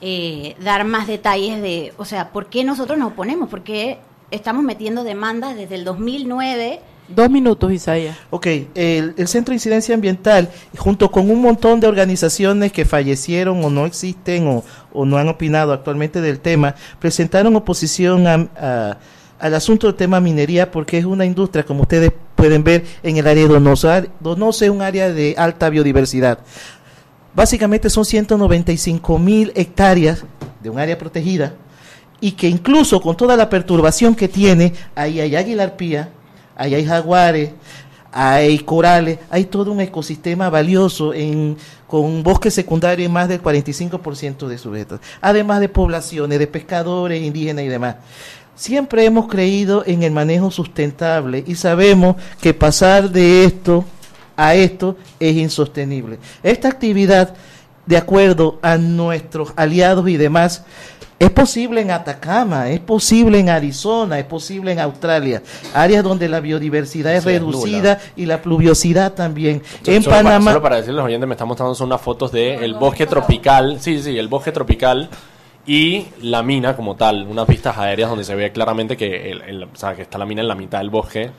[0.00, 3.48] eh, dar más detalles de, o sea, ¿por qué nosotros nos oponemos?
[3.48, 3.98] Porque
[4.30, 8.16] estamos metiendo demandas desde el 2009 Dos minutos, Isaías.
[8.28, 13.70] Ok, el, Centro de Incidencia Ambiental, junto con un montón de organizaciones que fallecieron o
[13.70, 20.20] no existen o, no han opinado actualmente del tema, presentaron oposición al asunto del tema
[20.20, 23.90] minería porque es una industria, como ustedes pueden ver, en el área de Donoso.
[24.20, 26.40] Donoso es un área de alta biodiversidad.
[27.34, 30.24] Básicamente son 195 mil hectáreas
[30.62, 31.54] de un área protegida
[32.20, 36.10] y que incluso con toda la perturbación que tiene, ahí hay águila arpía,
[36.58, 37.52] hay jaguares,
[38.12, 41.12] hay corales, hay todo un ecosistema valioso
[41.86, 47.22] con un bosque secundario en más del 45% de sujetos, además de poblaciones, de pescadores,
[47.22, 47.96] indígenas y demás.
[48.56, 53.84] Siempre hemos creído en el manejo sustentable y sabemos que pasar de esto
[54.36, 56.18] a esto es insostenible.
[56.42, 57.34] Esta actividad,
[57.86, 60.64] de acuerdo a nuestros aliados y demás,
[61.18, 65.42] es posible en Atacama, es posible en Arizona, es posible en Australia,
[65.74, 69.62] áreas donde la biodiversidad es reducida y la pluviosidad también.
[69.84, 70.38] en Panamá.
[70.38, 74.00] Para, solo para decirles, oyentes, me están mostrando unas fotos del el bosque tropical, sí,
[74.00, 75.08] sí, el bosque tropical
[75.66, 79.76] y la mina como tal, unas vistas aéreas donde se ve claramente que, el, o
[79.76, 81.30] sea, que está la mina en la mitad del bosque.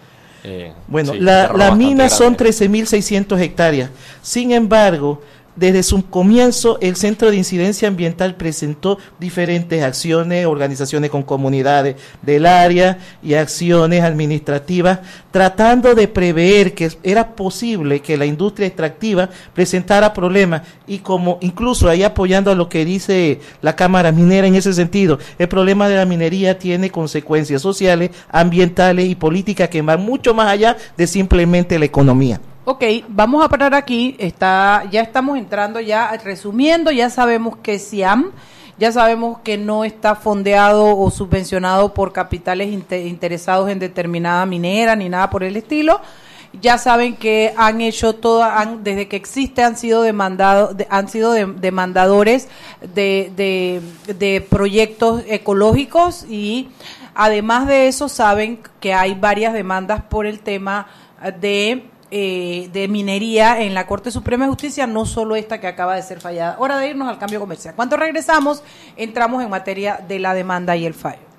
[0.44, 3.90] Eh, bueno, la, la mina son 13.600 hectáreas.
[4.22, 5.22] Sin embargo,
[5.56, 12.46] desde su comienzo, el Centro de Incidencia Ambiental presentó diferentes acciones, organizaciones con comunidades del
[12.46, 15.00] área y acciones administrativas,
[15.32, 21.90] tratando de prever que era posible que la industria extractiva presentara problemas y como incluso
[21.90, 25.98] ahí apoyando a lo que dice la Cámara Minera en ese sentido, el problema de
[25.98, 31.78] la minería tiene consecuencias sociales, ambientales y políticas que van mucho más allá de simplemente
[31.80, 32.40] la economía.
[32.72, 34.16] Ok, vamos a parar aquí.
[34.20, 38.30] Está, ya estamos entrando ya, resumiendo, ya sabemos que SIAM,
[38.78, 45.10] ya sabemos que no está fondeado o subvencionado por capitales interesados en determinada minera ni
[45.10, 46.00] nada por el estilo.
[46.62, 51.34] Ya saben que han hecho toda, han, desde que existe han sido demandados, han sido
[51.34, 52.50] demandadores
[52.82, 53.82] de, de,
[54.14, 56.70] de proyectos ecológicos y
[57.16, 60.86] además de eso saben que hay varias demandas por el tema
[61.40, 65.96] de eh, de minería en la Corte Suprema de Justicia, no solo esta que acaba
[65.96, 66.58] de ser fallada.
[66.60, 67.76] Hora de irnos al cambio comercial.
[67.76, 68.64] Cuando regresamos,
[68.96, 71.30] entramos en materia de la demanda y el fallo.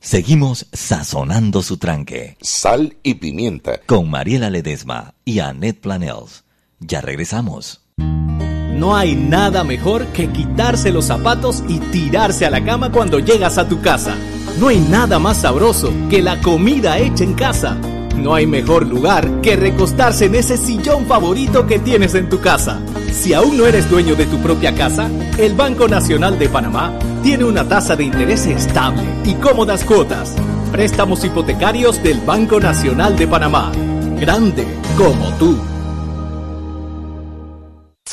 [0.00, 2.36] Seguimos sazonando su tranque.
[2.42, 3.80] Sal y pimienta.
[3.86, 6.44] Con Mariela Ledesma y Annette Planels.
[6.78, 7.80] Ya regresamos.
[7.96, 13.56] No hay nada mejor que quitarse los zapatos y tirarse a la cama cuando llegas
[13.56, 14.16] a tu casa.
[14.58, 17.78] No hay nada más sabroso que la comida hecha en casa.
[18.16, 22.80] No hay mejor lugar que recostarse en ese sillón favorito que tienes en tu casa.
[23.12, 27.44] Si aún no eres dueño de tu propia casa, el Banco Nacional de Panamá tiene
[27.44, 30.34] una tasa de interés estable y cómodas cuotas.
[30.72, 33.72] Préstamos hipotecarios del Banco Nacional de Panamá.
[34.18, 35.73] Grande como tú.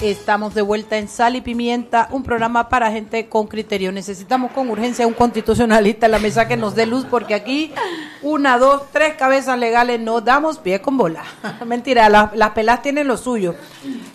[0.00, 3.92] Estamos de vuelta en Sal y Pimienta, un programa para gente con criterio.
[3.92, 7.72] Necesitamos con urgencia un constitucionalista en la mesa que nos dé luz, porque aquí
[8.20, 11.24] una, dos, tres cabezas legales no damos pie con bola.
[11.66, 13.54] Mentira, las pelas tienen lo suyo.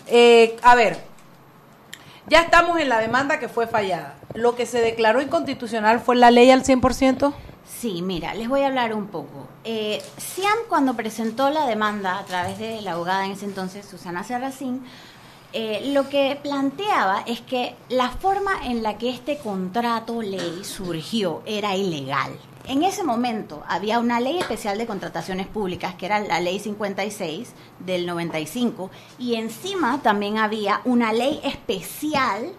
[0.06, 1.02] Eh, a ver,
[2.28, 4.14] ya estamos en la demanda que fue fallada.
[4.34, 7.34] ¿Lo que se declaró inconstitucional fue la ley al 100%?
[7.66, 9.48] Sí, mira, les voy a hablar un poco.
[9.64, 14.22] Eh, Siam, cuando presentó la demanda a través de la abogada en ese entonces, Susana
[14.22, 14.84] Serracín,
[15.52, 21.42] eh, lo que planteaba es que la forma en la que este contrato ley surgió
[21.44, 22.32] era ilegal.
[22.66, 27.52] En ese momento había una ley especial de contrataciones públicas, que era la ley 56
[27.80, 32.52] del 95, y encima también había una ley especial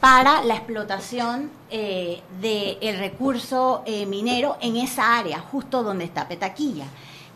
[0.00, 6.86] para la explotación eh, del recurso eh, minero en esa área, justo donde está Petaquilla.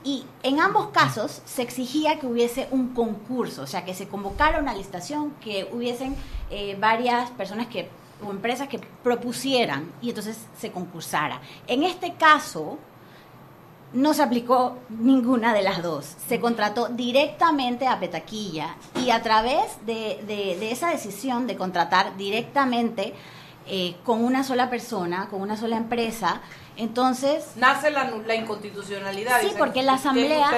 [0.06, 4.60] Y en ambos casos se exigía que hubiese un concurso, o sea, que se convocara
[4.60, 6.14] una licitación, que hubiesen
[6.48, 7.88] eh, varias personas que
[8.24, 11.40] o empresas que propusieran y entonces se concursara.
[11.66, 12.78] En este caso,
[13.94, 16.14] no se aplicó ninguna de las dos.
[16.28, 23.12] Se contrató directamente a Petaquilla y a través de, de esa decisión de contratar directamente
[23.68, 26.40] eh, con una sola persona, con una sola empresa.
[26.76, 27.52] Entonces...
[27.56, 29.40] Nace la, la inconstitucionalidad.
[29.40, 30.50] Sí, porque la asamblea,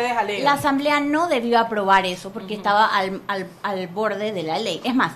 [0.42, 4.80] la asamblea no debió aprobar eso porque estaba al, al, al borde de la ley.
[4.84, 5.12] Es más,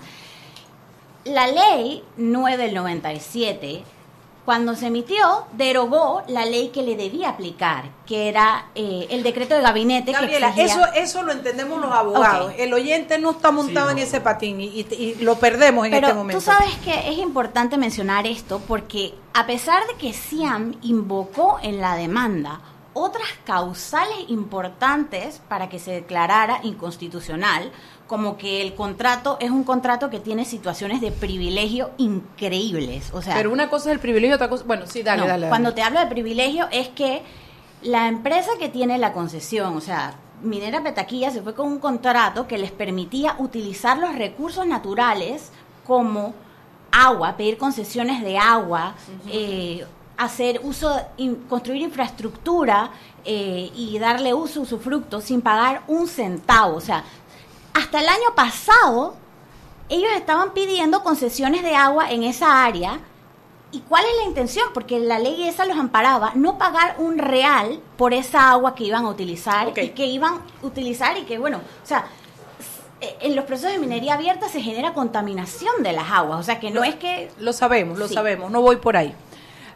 [1.24, 3.84] la ley 9 del 97
[4.44, 9.54] cuando se emitió, derogó la ley que le debía aplicar, que era eh, el decreto
[9.54, 10.10] de gabinete.
[10.10, 12.52] Gabriela, eso, eso lo entendemos los abogados.
[12.58, 16.40] El oyente no está montado en ese patín y, lo perdemos en este momento.
[16.40, 21.80] Tú sabes que es importante mencionar esto porque a pesar de que Siam invocó en
[21.80, 22.60] la demanda
[22.94, 27.70] otras causales importantes para que se declarara inconstitucional,
[28.12, 33.10] como que el contrato es un contrato que tiene situaciones de privilegio increíbles.
[33.14, 34.64] O sea, Pero una cosa es el privilegio, otra cosa.
[34.66, 37.22] Bueno, sí, dale, dale, Cuando te hablo de privilegio es que
[37.80, 42.46] la empresa que tiene la concesión, o sea, Minera Petaquilla se fue con un contrato
[42.46, 45.50] que les permitía utilizar los recursos naturales
[45.86, 46.34] como
[46.90, 48.94] agua, pedir concesiones de agua,
[49.28, 49.86] eh,
[50.18, 51.00] hacer uso,
[51.48, 52.90] construir infraestructura
[53.24, 56.76] eh, y darle uso, usufructo sin pagar un centavo.
[56.76, 57.04] O sea,
[57.74, 59.14] hasta el año pasado,
[59.88, 63.00] ellos estaban pidiendo concesiones de agua en esa área.
[63.70, 64.68] ¿Y cuál es la intención?
[64.74, 69.06] Porque la ley esa los amparaba, no pagar un real por esa agua que iban
[69.06, 72.06] a utilizar y que iban a utilizar y que, bueno, o sea,
[73.20, 76.70] en los procesos de minería abierta se genera contaminación de las aguas, o sea que
[76.70, 77.30] no es que...
[77.38, 79.14] Lo sabemos, lo sabemos, no voy por ahí.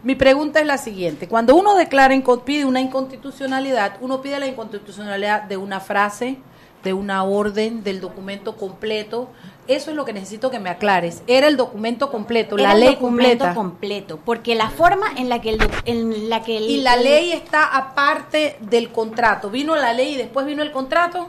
[0.03, 5.43] Mi pregunta es la siguiente, cuando uno declara, pide una inconstitucionalidad, uno pide la inconstitucionalidad
[5.43, 6.39] de una frase,
[6.87, 9.29] de una orden, del documento completo.
[9.67, 11.23] Eso es lo que necesito que me aclares.
[11.27, 13.55] Era el documento completo, la ley completa.
[13.55, 17.77] completo, porque la forma en la que el, en la que y la ley está
[17.77, 19.51] aparte del contrato.
[19.51, 21.27] Vino la ley y después vino el contrato.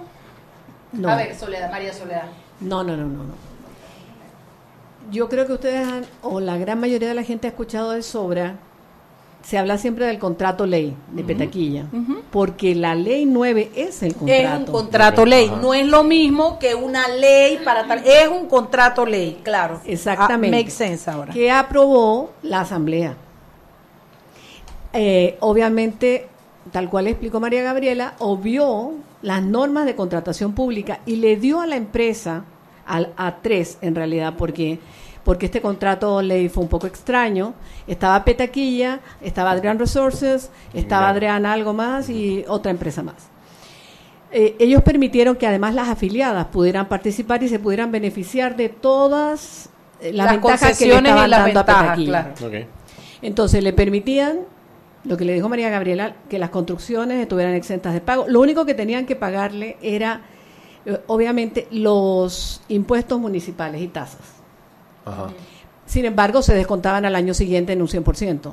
[1.04, 2.26] A ver, Soledad, María Soledad.
[2.60, 3.34] No, no, no, no, no.
[5.10, 8.04] Yo creo que ustedes han, o la gran mayoría de la gente ha escuchado de
[8.04, 8.58] sobra
[9.48, 11.86] se habla siempre del contrato ley de Petaquilla,
[12.32, 14.44] porque la ley 9 es el contrato.
[14.44, 18.48] Es un contrato ley, no es lo mismo que una ley para tal, es un
[18.50, 19.80] contrato ley, claro.
[19.86, 20.58] Exactamente.
[20.58, 21.32] Ah, make sense ahora.
[21.32, 23.16] Que aprobó la Asamblea.
[24.92, 26.28] Eh, obviamente,
[26.74, 31.68] tal cual explicó María Gabriela, obvió las normas de contratación pública y le dio a
[31.68, 32.44] la empresa,
[32.86, 34.80] a, a tres en realidad, porque
[35.28, 37.54] porque este contrato ley fue un poco extraño.
[37.86, 43.28] Estaba Petaquilla, estaba Adrián Resources, estaba Adrián algo más y otra empresa más.
[44.32, 49.70] Eh, ellos permitieron que además las afiliadas pudieran participar y se pudieran beneficiar de todas
[50.00, 52.34] eh, las, ventajas que le estaban dando a Petaquilla.
[53.22, 54.46] Entonces le permitían
[55.04, 58.28] lo que le dijo María Gabriela, que las construcciones estuvieran exentas de pago.
[58.30, 60.22] Lo único que tenían que pagarle era,
[60.86, 64.37] eh, obviamente, los impuestos municipales y tasas.
[65.86, 68.52] Sin embargo, se descontaban al año siguiente en un 100%.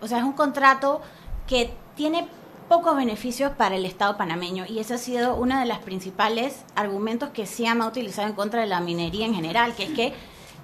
[0.00, 1.00] O sea, es un contrato
[1.46, 2.28] que tiene
[2.68, 7.30] pocos beneficios para el Estado panameño y ese ha sido uno de los principales argumentos
[7.30, 10.12] que SIAM ha utilizado en contra de la minería en general, que es que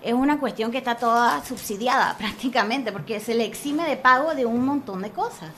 [0.03, 4.47] es una cuestión que está toda subsidiada prácticamente porque se le exime de pago de
[4.47, 5.51] un montón de cosas.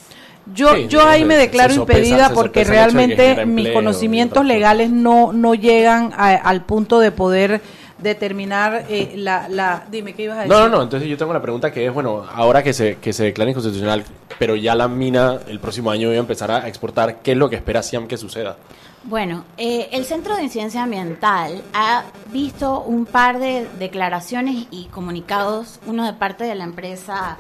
[0.53, 6.65] Yo, yo ahí me declaro impedida porque realmente mis conocimientos legales no, no llegan al
[6.65, 7.63] punto de poder
[8.03, 9.85] determinar eh, la, la...
[9.91, 10.57] Dime, ¿qué ibas a decir?
[10.57, 13.13] No, no, no, entonces yo tengo la pregunta que es, bueno, ahora que se, que
[13.13, 14.05] se declara inconstitucional,
[14.39, 17.49] pero ya la mina el próximo año va a empezar a exportar, ¿qué es lo
[17.49, 18.57] que espera SIAM que suceda?
[19.05, 25.81] Bueno, eh, el Centro de Incidencia Ambiental ha visto un par de declaraciones y comunicados,
[25.87, 27.37] uno de parte de la empresa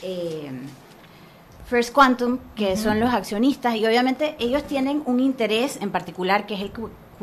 [0.00, 0.50] eh,
[1.66, 6.54] First Quantum, que son los accionistas, y obviamente ellos tienen un interés en particular, que
[6.54, 6.70] es el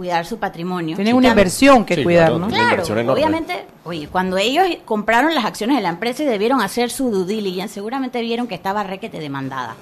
[0.01, 0.95] cuidar su patrimonio.
[0.95, 2.47] Tienen una inversión que cuidar, ¿no?
[2.47, 2.81] Claro,
[3.13, 7.27] obviamente, oye, cuando ellos compraron las acciones de la empresa y debieron hacer su due
[7.27, 9.75] diligence, seguramente vieron que estaba requete demandada.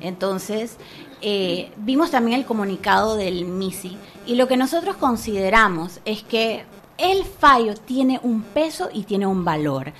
[0.00, 0.78] Entonces,
[1.20, 6.64] eh, vimos también el comunicado del MISI y lo que nosotros consideramos es que
[6.96, 9.92] el fallo tiene un peso y tiene un valor.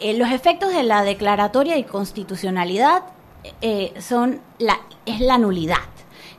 [0.00, 3.02] Eh, los efectos de la declaratoria de constitucionalidad
[3.60, 5.76] eh, son la, es la nulidad.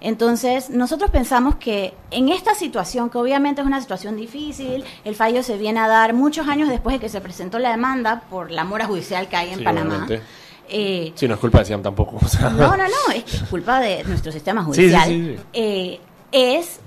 [0.02, 5.44] Entonces, nosotros pensamos que en esta situación, que obviamente es una situación difícil, el fallo
[5.44, 8.64] se viene a dar muchos años después de que se presentó la demanda por la
[8.64, 10.08] mora judicial que hay en Panamá.
[10.74, 12.18] Eh, sí, no es culpa de Siam tampoco.
[12.42, 15.40] No, no, no, es culpa de nuestro sistema judicial.
[15.54, 16.00] Eh,
[16.32, 16.80] es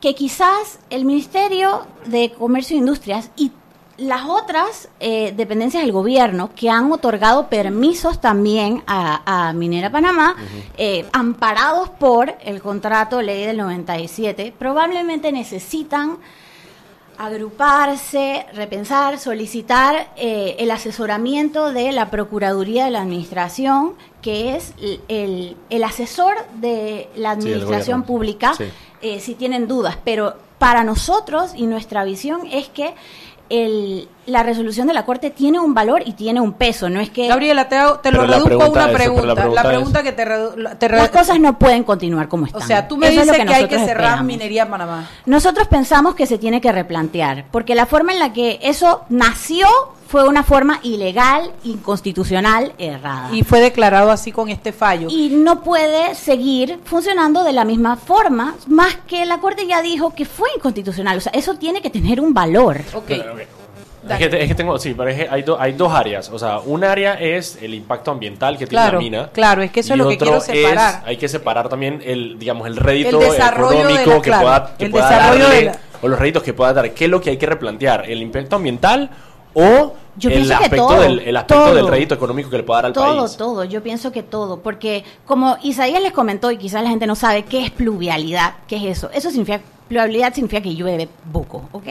[0.00, 3.52] que quizás el Ministerio de Comercio e Industrias y
[4.00, 10.36] las otras eh, dependencias del gobierno que han otorgado permisos también a, Minera Panamá,
[10.76, 16.18] eh, amparados por el contrato ley del 97, probablemente necesitan
[17.18, 23.92] agruparse, repensar, solicitar eh, el asesoramiento de la Procuraduría de la Administración,
[24.22, 24.72] que es
[25.08, 28.54] el, el asesor de la Administración Pública,
[29.18, 29.98] si tienen dudas.
[30.02, 32.94] Pero para nosotros y nuestra visión es que
[33.50, 37.10] el, la resolución de la Corte tiene un valor y tiene un peso, no es
[37.10, 37.28] que...
[37.28, 39.48] Gabriela, te, te lo reduzco a una pregunta.
[39.48, 40.26] La pregunta, que te,
[40.78, 42.62] te Las cosas no pueden continuar como están.
[42.62, 45.08] O sea, tú me dices que, hay que cerrar minería en Panamá.
[45.26, 49.66] Nosotros pensamos que se tiene que replantear, porque la forma en la que eso nació
[50.10, 53.28] fue una forma ilegal, inconstitucional, errada.
[53.32, 55.06] Y fue declarado así con este fallo.
[55.08, 60.12] Y no puede seguir funcionando de la misma forma, más que la Corte ya dijo
[60.12, 61.18] que fue inconstitucional.
[61.18, 62.80] O sea, eso tiene que tener un valor.
[62.92, 63.12] Ok.
[64.08, 66.30] Es que, tengo, sí, pero hay, hay dos áreas.
[66.30, 69.30] O sea, un área es el impacto ambiental que tiene la mina.
[69.32, 71.02] Claro, es que eso es lo que quiero separar.
[71.04, 76.18] hay que separar también el, digamos, el rédito económico que pueda, que darle, o los
[76.18, 76.92] réditos que pueda dar.
[76.92, 78.08] ¿Qué es lo que hay que replantear?
[78.08, 79.10] ¿El impacto ambiental
[79.52, 83.36] o el aspecto, del, el aspecto del rédito económico que le puede dar al país.
[83.36, 87.06] Todo, todo, yo pienso que todo, porque como Isaías les comentó y quizás la gente
[87.06, 89.10] no sabe qué es pluvialidad, qué es eso.
[89.12, 89.60] Eso significa
[89.90, 91.86] pluvialidad significa que llueve buco, ¿ok?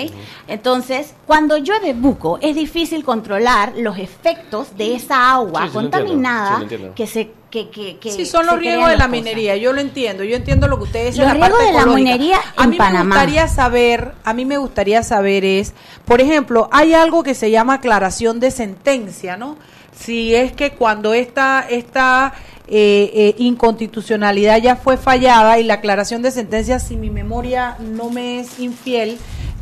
[0.47, 7.31] Entonces, cuando llueve buco, es difícil controlar los efectos de esa agua contaminada que se
[7.49, 10.67] que, que, que sí, son los riesgos de la minería, yo lo entiendo, yo entiendo
[10.67, 11.27] lo que ustedes dicen.
[11.27, 15.03] Los riesgos de la minería en a mí me gustaría saber, a mí me gustaría
[15.03, 15.73] saber es,
[16.05, 19.57] por ejemplo, hay algo que se llama aclaración de sentencia, ¿no?
[19.99, 22.33] Si es que cuando esta, esta
[22.69, 28.09] eh, eh, inconstitucionalidad ya fue fallada y la aclaración de sentencia, si mi memoria no
[28.09, 29.17] me es infiel,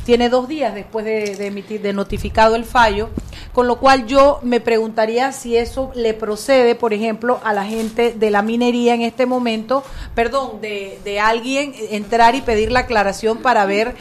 [0.06, 3.10] tiene dos días después de, emitir, de notificado el fallo,
[3.52, 8.14] con lo cual yo me preguntaría si eso le procede, por ejemplo, a la gente
[8.14, 9.84] de la minería en este momento,
[10.16, 13.96] perdón, de, de alguien entrar y pedir la aclaración para ver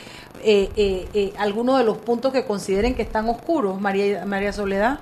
[0.48, 5.00] eh, eh, eh, algunos de los puntos que consideren que están oscuros, María, María Soledad.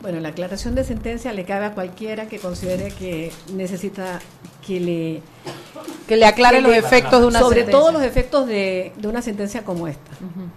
[0.00, 4.20] Bueno, la aclaración de sentencia le cabe a cualquiera que considere que necesita
[4.66, 5.22] que le
[6.06, 9.88] que le aclare los efectos de una sobre todo los efectos de, una sentencia como
[9.88, 10.12] esta,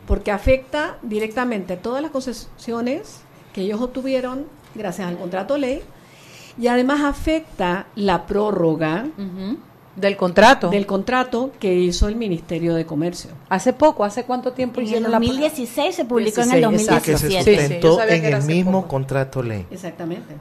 [0.06, 3.22] porque afecta directamente todas las concesiones
[3.54, 5.82] que ellos obtuvieron gracias al contrato ley
[6.60, 9.08] y además afecta la prórroga
[9.96, 10.70] del contrato.
[10.70, 13.32] Del contrato que hizo el Ministerio de Comercio.
[13.50, 17.12] Hace poco, ¿hace cuánto tiempo hicieron En el 2016 se publicó en el 2017.
[17.12, 19.66] Que se sustentó en el mismo contrato ley.
[19.72, 20.36] Exactamente.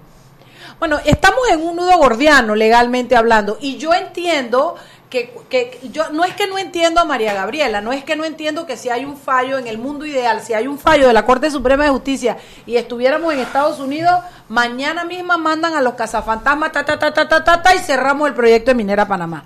[0.78, 4.76] Bueno, estamos en un nudo gordiano legalmente hablando y yo entiendo
[5.10, 8.24] que, que, yo no es que no entiendo a María Gabriela, no es que no
[8.24, 11.12] entiendo que si hay un fallo en el mundo ideal, si hay un fallo de
[11.12, 12.36] la Corte Suprema de Justicia
[12.66, 17.28] y estuviéramos en Estados Unidos, mañana misma mandan a los cazafantasmas ta, ta, ta, ta,
[17.28, 19.44] ta, ta, y cerramos el proyecto de Minera Panamá.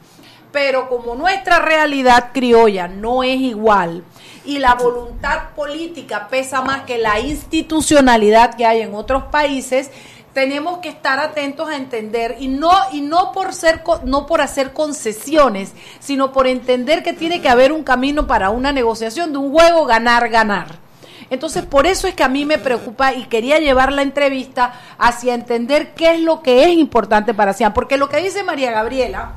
[0.50, 4.04] Pero como nuestra realidad criolla no es igual
[4.44, 9.90] y la voluntad política pesa más que la institucionalidad que hay en otros países,
[10.32, 14.72] tenemos que estar atentos a entender y no y no por ser no por hacer
[14.72, 19.52] concesiones, sino por entender que tiene que haber un camino para una negociación de un
[19.52, 20.82] juego ganar ganar.
[21.30, 25.32] Entonces, por eso es que a mí me preocupa y quería llevar la entrevista hacia
[25.32, 29.32] entender qué es lo que es importante para Cian, porque lo que dice María Gabriela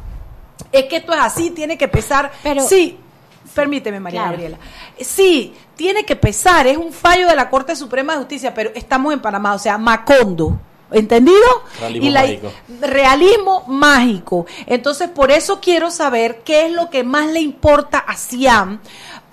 [0.74, 2.34] es que esto es así, tiene que pesar.
[2.44, 3.00] Pero, sí,
[3.54, 4.58] permíteme, María Gabriela.
[5.00, 9.14] Sí, tiene que pesar, es un fallo de la Corte Suprema de Justicia, pero estamos
[9.14, 10.60] en Panamá, o sea, Macondo.
[10.92, 11.64] ¿Entendido?
[11.80, 12.52] Realismo mágico.
[12.82, 14.46] Realismo mágico.
[14.68, 18.80] Entonces, por eso quiero saber qué es lo que más le importa a Siam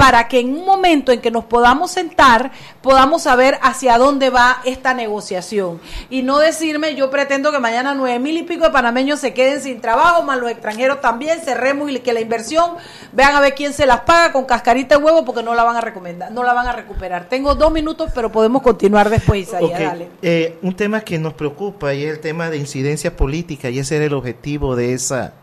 [0.03, 2.51] para que en un momento en que nos podamos sentar,
[2.81, 5.81] podamos saber hacia dónde va esta negociación.
[6.11, 9.61] Y no decirme, yo pretendo que mañana nueve mil y pico de panameños se queden
[9.61, 12.73] sin trabajo, más los extranjeros también, cerremos y que la inversión,
[13.13, 15.77] vean a ver quién se las paga con cascarita de huevo porque no la van
[15.77, 17.29] a recomendar, no la van a recuperar.
[17.29, 20.09] Tengo dos minutos, pero podemos continuar después, Isaías, dale.
[20.21, 23.95] Eh, un tema que nos preocupa y es el tema de incidencia política y ese
[23.95, 25.35] era el objetivo de esa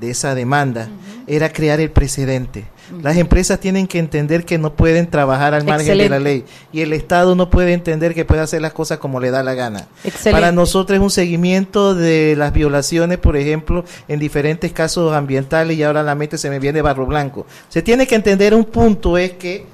[0.00, 0.88] de esa demanda
[1.26, 2.64] era crear el precedente.
[3.02, 6.82] Las empresas tienen que entender que no pueden trabajar al margen de la ley y
[6.82, 9.88] el Estado no puede entender que puede hacer las cosas como le da la gana.
[10.30, 15.82] Para nosotros es un seguimiento de las violaciones, por ejemplo, en diferentes casos ambientales y
[15.82, 17.46] ahora la mente se me viene barro blanco.
[17.68, 19.66] Se tiene que entender un punto es que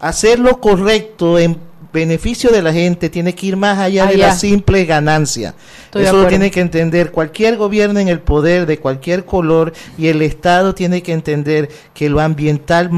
[0.00, 4.34] hacer lo correcto en beneficio de la gente tiene que ir más allá, de la
[4.34, 5.54] simple ganancia.
[5.94, 10.22] Eso lo tiene que entender cualquier gobierno en el poder de cualquier color y el
[10.22, 12.90] Estado tiene que entender que lo ambiental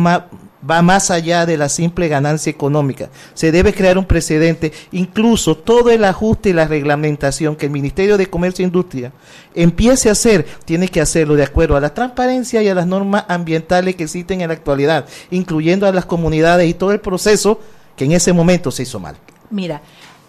[0.69, 3.09] va más allá de la simple ganancia económica.
[3.35, 8.19] Se debe crear un precedente, incluso todo el ajuste y la reglamentación que el Ministerio
[8.19, 9.13] de Comercio e Industria
[9.55, 13.25] empiece a hacer, tiene que hacerlo de acuerdo a la transparencia y a las normas
[13.29, 17.61] ambientales que existen en la actualidad, incluyendo a las comunidades y todo el proceso
[18.01, 19.15] que en ese momento se hizo mal.
[19.51, 19.83] Mira,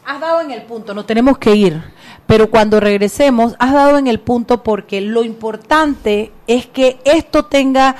[0.05, 1.81] has dado en el punto, no tenemos que ir,
[2.27, 7.95] pero cuando regresemos, has dado en el punto porque lo importante es que esto tenga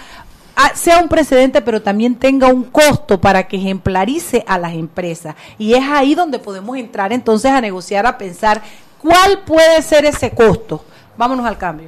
[0.58, 5.36] ah, sea un precedente, pero también tenga un costo para que ejemplarice a las empresas.
[5.58, 8.62] Y es ahí donde podemos entrar entonces a negociar, a pensar
[9.02, 10.84] cuál puede ser ese costo.
[11.16, 11.88] Vámonos al cambio.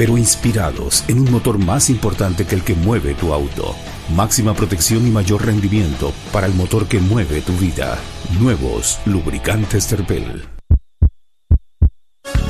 [0.00, 3.76] pero inspirados en un motor más importante que el que mueve tu auto.
[4.16, 7.98] Máxima protección y mayor rendimiento para el motor que mueve tu vida.
[8.40, 10.48] Nuevos lubricantes Terpel.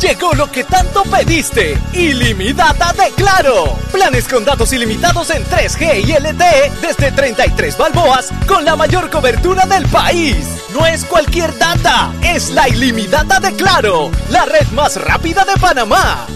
[0.01, 1.76] Llegó lo que tanto pediste.
[1.92, 3.76] Ilimitada de Claro.
[3.90, 9.66] Planes con datos ilimitados en 3G y LTE desde 33 balboas con la mayor cobertura
[9.66, 10.36] del país.
[10.72, 16.28] No es cualquier data, es la ilimitada de Claro, la red más rápida de Panamá.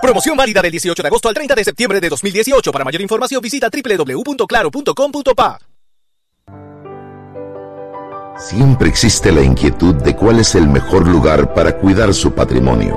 [0.00, 2.70] Promoción válida del 18 de agosto al 30 de septiembre de 2018.
[2.70, 5.58] Para mayor información visita www.claro.com.pa.
[8.38, 12.96] Siempre existe la inquietud de cuál es el mejor lugar para cuidar su patrimonio.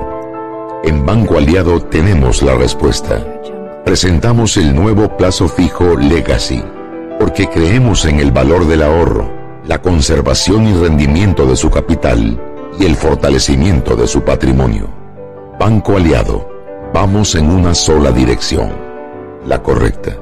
[0.84, 3.26] En Banco Aliado tenemos la respuesta.
[3.84, 6.62] Presentamos el nuevo plazo fijo Legacy,
[7.18, 12.40] porque creemos en el valor del ahorro, la conservación y rendimiento de su capital
[12.78, 14.88] y el fortalecimiento de su patrimonio.
[15.58, 16.51] Banco Aliado,
[16.92, 18.70] vamos en una sola dirección,
[19.46, 20.21] la correcta.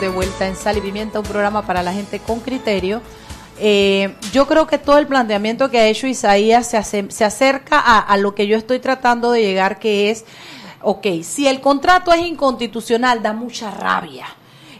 [0.00, 3.00] De vuelta en Sal y Pimienta, un programa para la gente con criterio.
[3.58, 7.98] Eh, yo creo que todo el planteamiento que ha hecho Isaías se, se acerca a,
[8.00, 10.24] a, lo que yo estoy tratando de llegar, que es,
[10.82, 14.26] ok, si el contrato es inconstitucional, da mucha rabia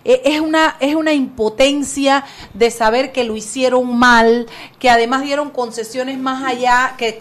[0.07, 4.47] es una, es una impotencia de saber que lo hicieron mal,
[4.79, 7.19] que además dieron concesiones más allá, que,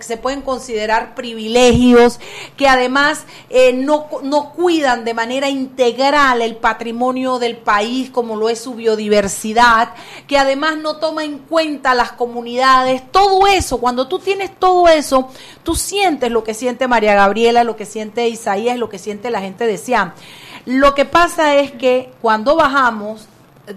[0.00, 2.18] se pueden considerar privilegios,
[2.56, 8.48] que además eh, no, no cuidan de manera integral el patrimonio del país como lo
[8.48, 9.94] es su biodiversidad,
[10.26, 15.28] que además no toma en cuenta las comunidades, todo eso, cuando tú tienes todo eso,
[15.62, 19.40] tú sientes lo que siente María Gabriela, lo que siente Isaías, lo que siente la
[19.40, 20.12] gente de Siam.
[20.64, 23.26] Lo que pasa es que cuando bajamos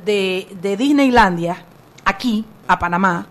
[0.05, 1.63] de, Disneylandia,
[2.03, 3.27] aquí, a Panamá,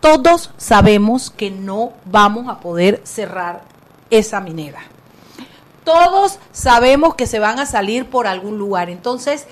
[0.00, 3.62] todos sabemos que no vamos a poder cerrar
[4.10, 4.80] esa minera.
[5.84, 8.90] Todos sabemos que se van a salir por algún lugar.
[8.90, 9.46] Entonces,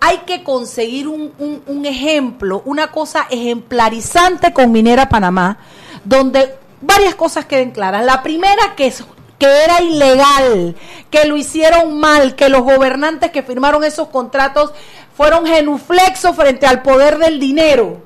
[0.00, 1.32] hay que conseguir un,
[1.66, 5.58] un, ejemplo, una cosa ejemplarizante con Minera Panamá,
[6.04, 8.04] donde varias cosas queden claras.
[8.04, 9.04] La primera, que es
[9.40, 10.76] que era ilegal,
[11.10, 14.72] que lo hicieron mal, que los gobernantes que firmaron esos contratos
[15.16, 18.02] fueron genuflexos frente al poder del dinero,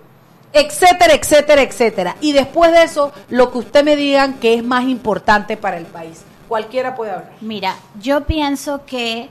[0.53, 2.17] etcétera, etcétera, etcétera.
[2.21, 5.87] Y después de eso, lo que usted me digan que es más importante para el
[5.87, 6.23] país.
[6.47, 7.33] Cualquiera puede hablar.
[7.41, 9.29] Mira, yo pienso que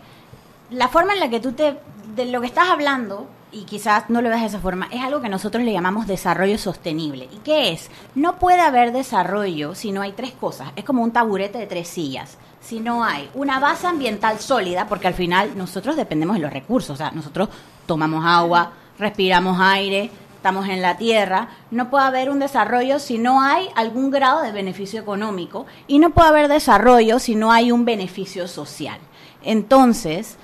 [0.72, 1.78] la forma en la que tú te,
[2.16, 5.22] de lo que estás hablando, y quizás no lo veas de esa forma, es algo
[5.22, 7.30] que nosotros le llamamos desarrollo sostenible.
[7.32, 7.90] ¿Y qué es?
[8.16, 10.70] No puede haber desarrollo si no hay tres cosas.
[10.76, 12.38] Es como un taburete de tres sillas.
[12.60, 16.92] Si no hay una base ambiental sólida, porque al final nosotros dependemos de los recursos,
[16.92, 17.50] o sea, nosotros
[17.86, 23.42] tomamos agua, respiramos aire, estamos en la tierra, no puede haber un desarrollo si no
[23.42, 27.86] hay algún grado de beneficio económico y no puede haber desarrollo si no hay un
[27.86, 29.00] beneficio social.
[29.44, 30.38] Entonces,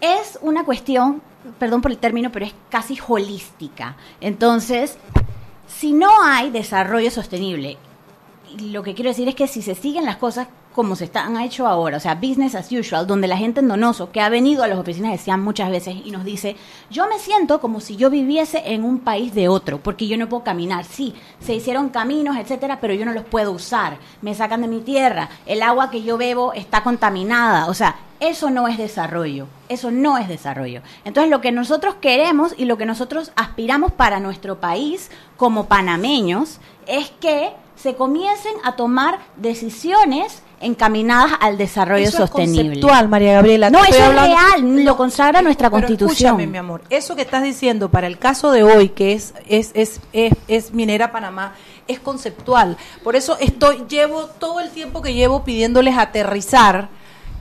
[0.00, 1.22] es una cuestión
[1.58, 3.96] perdón por el término, pero es casi holística.
[4.20, 4.98] Entonces,
[5.66, 7.78] si no hay desarrollo sostenible,
[8.60, 11.66] lo que quiero decir es que si se siguen las cosas como se están hecho
[11.66, 14.68] ahora, o sea, business as usual, donde la gente en Donoso, que ha venido a
[14.68, 16.56] las oficinas de SIAM muchas veces y nos dice,
[16.90, 20.28] yo me siento como si yo viviese en un país de otro, porque yo no
[20.28, 20.84] puedo caminar.
[20.84, 23.98] Sí, se hicieron caminos, etcétera, pero yo no los puedo usar.
[24.20, 28.50] Me sacan de mi tierra, el agua que yo bebo está contaminada, o sea, eso
[28.50, 30.82] no es desarrollo, eso no es desarrollo.
[31.04, 36.60] Entonces lo que nosotros queremos y lo que nosotros aspiramos para nuestro país como panameños
[36.86, 42.60] es que se comiencen a tomar decisiones encaminadas al desarrollo eso sostenible.
[42.60, 43.70] Es conceptual, María Gabriela.
[43.70, 46.12] No, eso es real, lo consagra nuestra constitución.
[46.12, 49.72] Escúchame, mi amor, eso que estás diciendo para el caso de hoy, que es, es,
[49.74, 51.54] es, es, es Minera Panamá,
[51.88, 52.76] es conceptual.
[53.02, 56.88] Por eso estoy, llevo todo el tiempo que llevo pidiéndoles aterrizar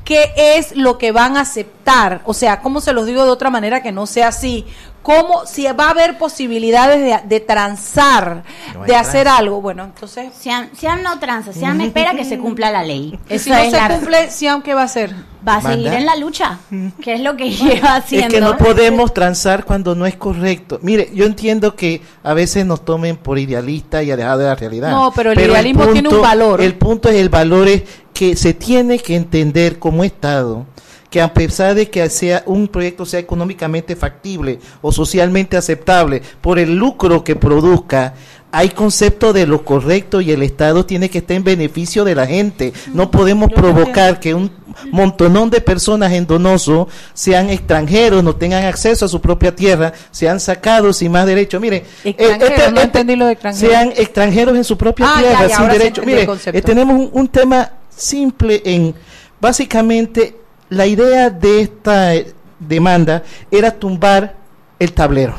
[0.03, 2.21] qué es lo que van a aceptar.
[2.25, 4.65] O sea, ¿cómo se los digo de otra manera que no sea así?
[5.01, 8.43] ¿Cómo, si va a haber posibilidades de, transar,
[8.85, 9.59] de hacer algo?
[9.59, 10.31] Bueno, entonces...
[10.37, 10.69] Siam,
[11.01, 13.19] no transa, Siam espera que se cumpla la ley.
[13.39, 15.15] si no se cumple, Siam, ¿qué va a hacer?
[15.47, 16.59] Va a seguir en la lucha,
[17.01, 18.27] que es lo que lleva haciendo.
[18.27, 20.77] Es que no podemos transar cuando no es correcto.
[20.83, 24.91] Mire, yo entiendo que a veces nos tomen por idealistas y alejados de la realidad.
[24.91, 26.61] No, pero el idealismo tiene un valor.
[26.61, 27.81] El punto es el valor es
[28.21, 30.67] que se tiene que entender como Estado
[31.09, 36.59] que a pesar de que sea un proyecto sea económicamente factible o socialmente aceptable por
[36.59, 38.13] el lucro que produzca,
[38.51, 42.27] hay concepto de lo correcto y el Estado tiene que estar en beneficio de la
[42.27, 42.73] gente.
[42.93, 44.51] No podemos provocar que un
[44.91, 50.39] montonón de personas en Donoso sean extranjeros, no tengan acceso a su propia tierra, sean
[50.39, 51.59] sacados sin más derecho.
[51.59, 53.71] Mire, eh, este, no entendí lo de extranjeros.
[53.71, 56.03] sean extranjeros en su propia ah, tierra sin derecho.
[56.05, 58.95] Mire, eh, tenemos un, tema simple en,
[59.39, 60.37] básicamente,
[60.69, 64.35] la idea de esta eh, demanda era tumbar
[64.79, 65.35] el tablero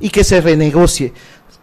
[0.00, 1.12] y que se renegocie.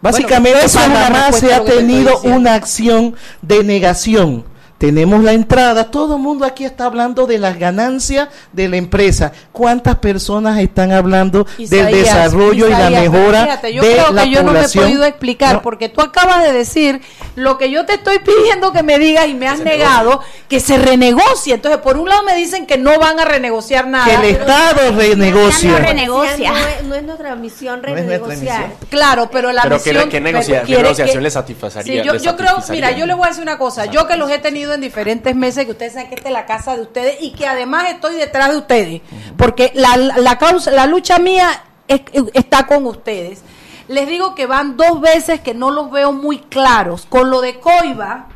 [0.00, 4.44] Básicamente, Panamá se ha tenido una acción de negación
[4.78, 9.32] tenemos la entrada, todo el mundo aquí está hablando de las ganancias de la empresa.
[9.52, 14.60] ¿Cuántas personas están hablando del desarrollo y la mejora yo creo que yo no me
[14.60, 17.00] he podido explicar porque tú acabas de decir
[17.36, 20.78] lo que yo te estoy pidiendo que me digas y me has negado que se
[20.78, 21.54] renegocie.
[21.54, 24.06] Entonces, por un lado me dicen que no van a renegociar nada.
[24.06, 25.70] Que el Estado renegocie.
[25.70, 26.52] No, renegocia.
[26.84, 28.74] No, es, nuestra misión renegociar.
[28.90, 32.02] claro, pero la misión ¿qué, negociación le satisfacería?
[32.02, 34.38] yo, yo creo, mira, yo le voy a decir una cosa, yo que los he
[34.38, 37.32] tenido en diferentes meses, que ustedes saben que esta es la casa de ustedes y
[37.32, 39.02] que además estoy detrás de ustedes,
[39.36, 43.42] porque la, la, causa, la lucha mía está con ustedes.
[43.88, 47.06] Les digo que van dos veces que no los veo muy claros.
[47.08, 48.26] Con lo de Coiba,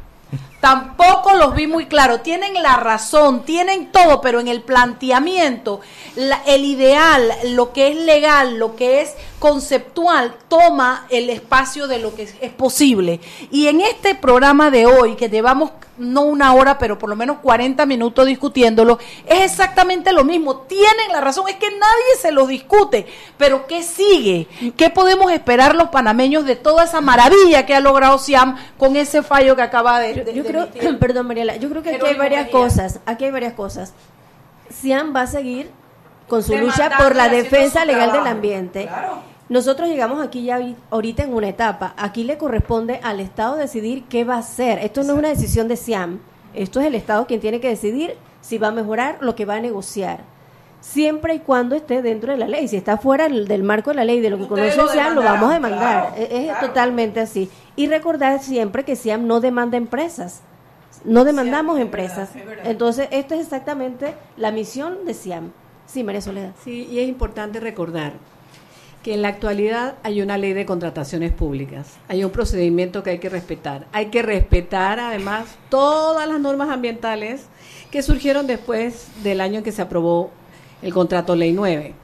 [0.60, 2.22] tampoco los vi muy claros.
[2.22, 5.80] Tienen la razón, tienen todo, pero en el planteamiento,
[6.16, 12.14] el ideal, lo que es legal, lo que es conceptual toma el espacio de lo
[12.14, 13.20] que es, posible.
[13.50, 17.38] Y en este programa de hoy, que llevamos no una hora, pero por lo menos
[17.38, 20.58] 40 minutos discutiéndolo, es exactamente lo mismo.
[20.58, 23.06] Tienen la razón, es que nadie se lo discute.
[23.38, 24.46] Pero ¿qué sigue?
[24.76, 29.22] ¿Qué podemos esperar los panameños de toda esa maravilla que ha logrado Siam con ese
[29.22, 30.34] fallo que acaba de...
[30.34, 30.68] yo, creo,
[31.00, 33.00] perdón Mariela, yo creo que aquí hay varias cosas.
[33.06, 33.94] Aquí hay varias cosas.
[34.68, 35.70] Siam va a seguir
[36.28, 38.88] con su lucha por la defensa legal del ambiente.
[39.50, 41.92] Nosotros llegamos aquí ya ahorita en una etapa.
[41.96, 44.78] Aquí le corresponde al Estado decidir qué va a hacer.
[44.78, 46.20] Esto no es una decisión de SIAM.
[46.54, 49.56] Esto es el Estado quien tiene que decidir si va a mejorar lo que va
[49.56, 50.20] a negociar.
[50.80, 52.68] Siempre y cuando esté dentro de la ley.
[52.68, 55.50] Si está fuera del marco de la ley, de lo que conoce SIAM, lo vamos
[55.50, 56.14] a demandar.
[56.16, 57.50] es, totalmente así.
[57.74, 60.42] Y recordar siempre que SIAM no demanda empresas.
[61.04, 62.30] No demandamos empresas.
[62.62, 65.50] Entonces, esto es exactamente la misión de SIAM.
[65.86, 66.52] Sí, María Soledad.
[66.62, 68.12] Sí, y es importante recordar
[69.02, 73.18] que en la actualidad hay una ley de contrataciones públicas, hay un procedimiento que hay
[73.18, 73.86] que respetar.
[73.92, 77.46] Hay que respetar además todas las normas ambientales
[77.90, 80.30] que surgieron después del año en que se aprobó
[80.82, 81.94] el contrato ley 9,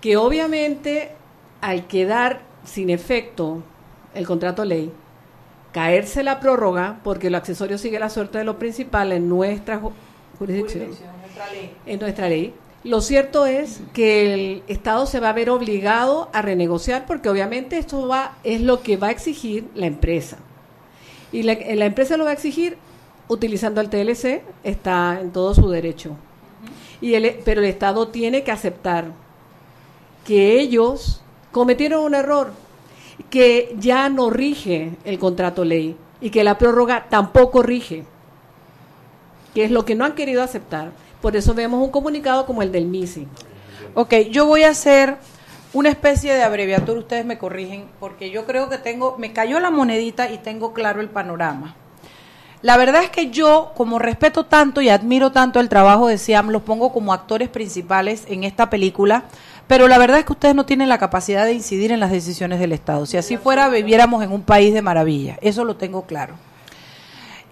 [0.00, 1.12] que obviamente
[1.60, 3.62] al quedar sin efecto
[4.14, 4.92] el contrato ley,
[5.72, 9.80] caerse la prórroga, porque lo accesorio sigue la suerte de lo principal en nuestra
[10.38, 10.90] jurisdicción,
[11.86, 12.54] en nuestra ley,
[12.84, 17.78] lo cierto es que el Estado se va a ver obligado a renegociar porque obviamente
[17.78, 20.36] esto va es lo que va a exigir la empresa.
[21.32, 21.54] Y la,
[21.86, 22.76] empresa lo va a exigir
[23.26, 26.16] utilizando el TLC, está en todo su derecho.
[27.00, 29.06] Y el, pero el Estado tiene que aceptar
[30.24, 31.22] que ellos
[31.52, 32.52] cometieron un error,
[33.30, 38.04] que ya no rige el contrato ley y que la prórroga tampoco rige,
[39.54, 40.92] que es lo que no han querido aceptar.
[41.24, 43.26] Por eso vemos un comunicado como el del MISI.
[43.94, 45.16] Ok, yo voy a hacer
[45.72, 49.70] una especie de abreviatura, ustedes me corrigen, porque yo creo que tengo, me cayó la
[49.70, 51.76] monedita y tengo claro el panorama.
[52.60, 56.50] La verdad es que yo, como respeto tanto y admiro tanto el trabajo de Siam,
[56.50, 59.24] los pongo como actores principales en esta película,
[59.66, 62.60] pero la verdad es que ustedes no tienen la capacidad de incidir en las decisiones
[62.60, 63.06] del Estado.
[63.06, 65.38] Si así fuera, viviéramos en un país de maravilla.
[65.40, 66.34] Eso lo tengo claro.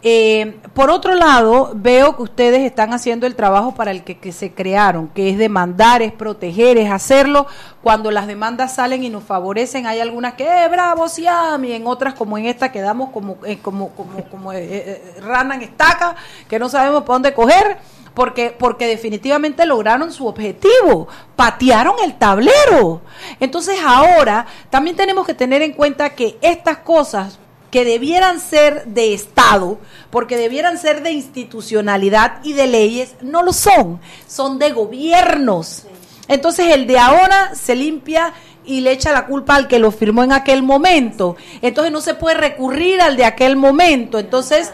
[0.05, 4.53] Eh, por otro lado, veo que ustedes están haciendo el trabajo para el que, se
[4.53, 7.47] crearon, que es demandar, es proteger, es hacerlo.
[7.83, 11.87] Cuando las demandas salen y nos favorecen, hay algunas que, eh, bravo, Siam, y en
[11.87, 16.17] otras, como en esta, quedamos como, eh, como, como, como eh, rana en estaca,
[16.49, 17.79] que no sabemos por dónde coger.
[18.13, 23.01] Porque, porque definitivamente lograron su objetivo, patearon el tablero.
[23.41, 27.39] Entonces ahora también tenemos que tener en cuenta que estas cosas
[27.73, 29.79] que debieran ser de Estado,
[30.11, 33.99] porque debieran ser de institucionalidad y de leyes, no lo son,
[34.29, 35.87] son de gobiernos.
[36.29, 38.35] Entonces el de ahora se limpia
[38.67, 41.37] y le echa la culpa al que lo firmó en aquel momento.
[41.63, 44.19] Entonces no se puede recurrir al de aquel momento.
[44.19, 44.71] Entonces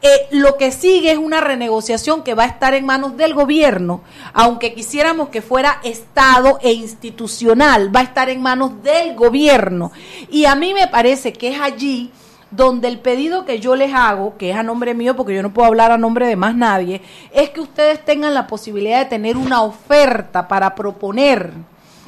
[0.00, 4.02] eh, lo que sigue es una renegociación que va a estar en manos del gobierno,
[4.34, 9.90] aunque quisiéramos que fuera Estado e institucional, va a estar en manos del gobierno.
[10.30, 12.12] Y a mí me parece que es allí
[12.56, 15.52] donde el pedido que yo les hago, que es a nombre mío, porque yo no
[15.52, 17.02] puedo hablar a nombre de más nadie,
[17.32, 21.52] es que ustedes tengan la posibilidad de tener una oferta para proponer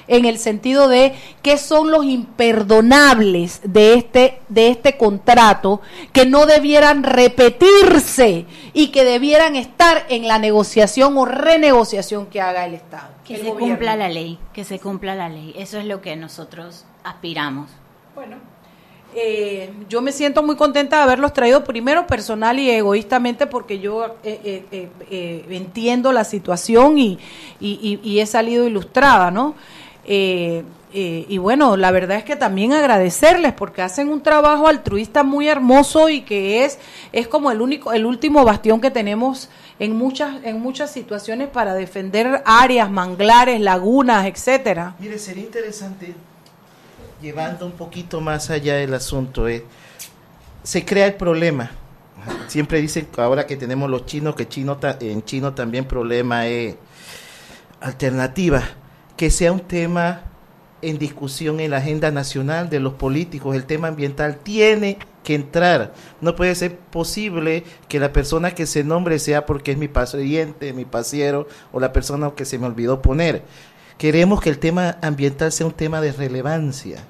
[0.08, 5.80] en el sentido de qué son los imperdonables de este, de este contrato
[6.12, 12.64] que no debieran repetirse y que debieran estar en la negociación o renegociación que haga
[12.64, 13.10] el Estado.
[13.24, 15.54] Que se cumpla la ley, que se cumpla la ley.
[15.56, 17.70] Eso es lo que nosotros aspiramos.
[18.14, 18.36] Bueno,
[19.14, 24.16] eh, yo me siento muy contenta de haberlos traído primero personal y egoístamente porque yo
[24.22, 27.18] eh, eh, entiendo la situación y,
[27.60, 29.54] he salido ilustrada, ¿no?
[30.04, 36.08] y bueno, la verdad es que también agradecerles porque hacen un trabajo altruista muy hermoso
[36.08, 36.78] y que es,
[37.12, 41.74] es como el único, el último bastión que tenemos en muchas, en muchas situaciones para
[41.74, 44.96] defender áreas, manglares, lagunas, etcétera.
[44.98, 46.14] Mire, sería interesante
[47.20, 49.64] llevando un poquito más allá del asunto, eh,
[50.62, 51.70] se crea el problema.
[52.48, 56.76] Siempre dicen ahora que tenemos los chinos que chino en chino también problema es
[57.80, 58.62] alternativa,
[59.16, 60.22] que sea un tema
[60.82, 65.92] en discusión en la agenda nacional de los políticos, el tema ambiental tiene que entrar.
[66.20, 70.72] No puede ser posible que la persona que se nombre sea porque es mi paciente,
[70.72, 73.42] mi pasiero o la persona que se me olvidó poner.
[73.98, 77.02] Queremos que el tema ambiental sea un tema de relevancia.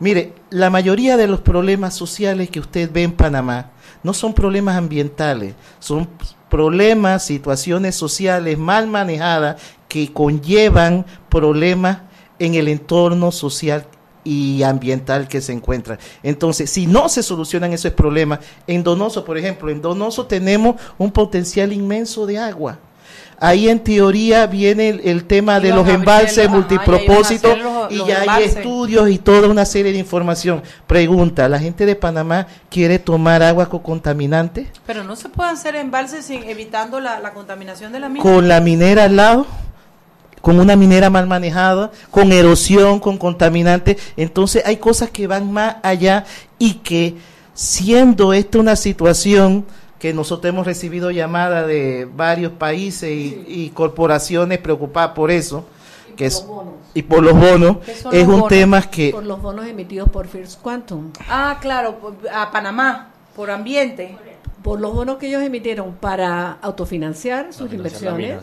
[0.00, 3.72] Mire, la mayoría de los problemas sociales que usted ve en Panamá
[4.02, 6.08] no son problemas ambientales, son
[6.48, 11.98] problemas, situaciones sociales mal manejadas que conllevan problemas
[12.38, 13.86] en el entorno social
[14.24, 15.98] y ambiental que se encuentra.
[16.22, 21.12] Entonces, si no se solucionan esos problemas, en Donoso, por ejemplo, en Donoso tenemos un
[21.12, 22.78] potencial inmenso de agua
[23.42, 27.56] Ahí en teoría viene el, tema de los embalses multipropósitos
[27.88, 30.62] y ya hay estudios y toda una serie de información.
[30.86, 34.68] Pregunta, ¿la gente de Panamá quiere tomar agua con contaminantes?
[34.84, 38.22] Pero no se pueden hacer embalses sin, evitando la, contaminación de la mina.
[38.22, 39.46] Con la minera al lado
[40.42, 43.96] con una minera mal manejada, con erosión, con contaminantes.
[44.16, 46.24] Entonces hay cosas que van más allá
[46.58, 47.16] y que
[47.54, 49.66] siendo esta una situación
[50.00, 55.66] que nosotros hemos recibido llamadas de varios países y, corporaciones preocupadas por eso.
[56.16, 56.44] Que es,
[56.94, 57.76] y por los bonos
[58.10, 61.12] es un tema que por los bonos emitidos por First Quantum.
[61.28, 64.16] Ah claro a Panamá por ambiente.
[64.62, 68.38] Por los bonos que ellos emitieron para autofinanciar sus inversiones.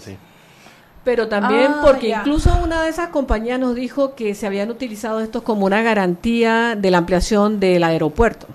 [1.04, 5.20] pero también ah, porque incluso una de esas compañías nos dijo que se habían utilizado
[5.20, 8.48] estos como una garantía de la ampliación del aeropuerto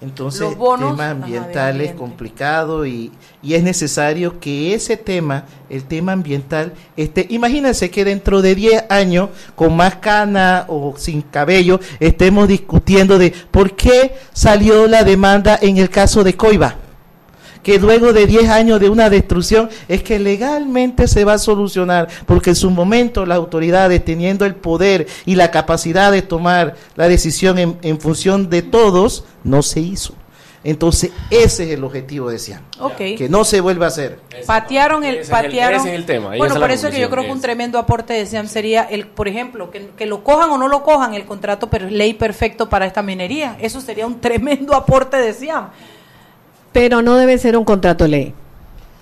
[0.00, 6.12] entonces, el tema ambiental es complicado y, y, es necesario que ese tema, el tema
[6.12, 7.26] ambiental, esté.
[7.28, 13.34] Imagínense que dentro de 10 años, con más cana o sin cabello, estemos discutiendo de
[13.50, 16.76] por qué salió la demanda en el caso de Coiba
[17.62, 22.08] que luego de 10 años de una destrucción es que legalmente se va a solucionar,
[22.26, 27.08] porque en su momento las autoridades teniendo el poder y la capacidad de tomar la
[27.08, 30.14] decisión en, función de todos, no se hizo.
[30.62, 32.62] Entonces, ese es el objetivo de Siam.
[32.96, 34.18] Que no se vuelva a hacer.
[34.46, 35.20] Patearon el...
[35.26, 36.36] patearon, ese es el tema.
[36.36, 39.06] Bueno, por eso es que yo creo que un tremendo aporte de Siam sería, el,
[39.06, 42.68] por ejemplo, que, que, lo cojan o no lo cojan, el contrato pero ley perfecto
[42.68, 43.56] para esta minería.
[43.58, 45.70] Eso sería un tremendo aporte de Siam
[46.72, 48.34] pero no debe ser un contrato ley.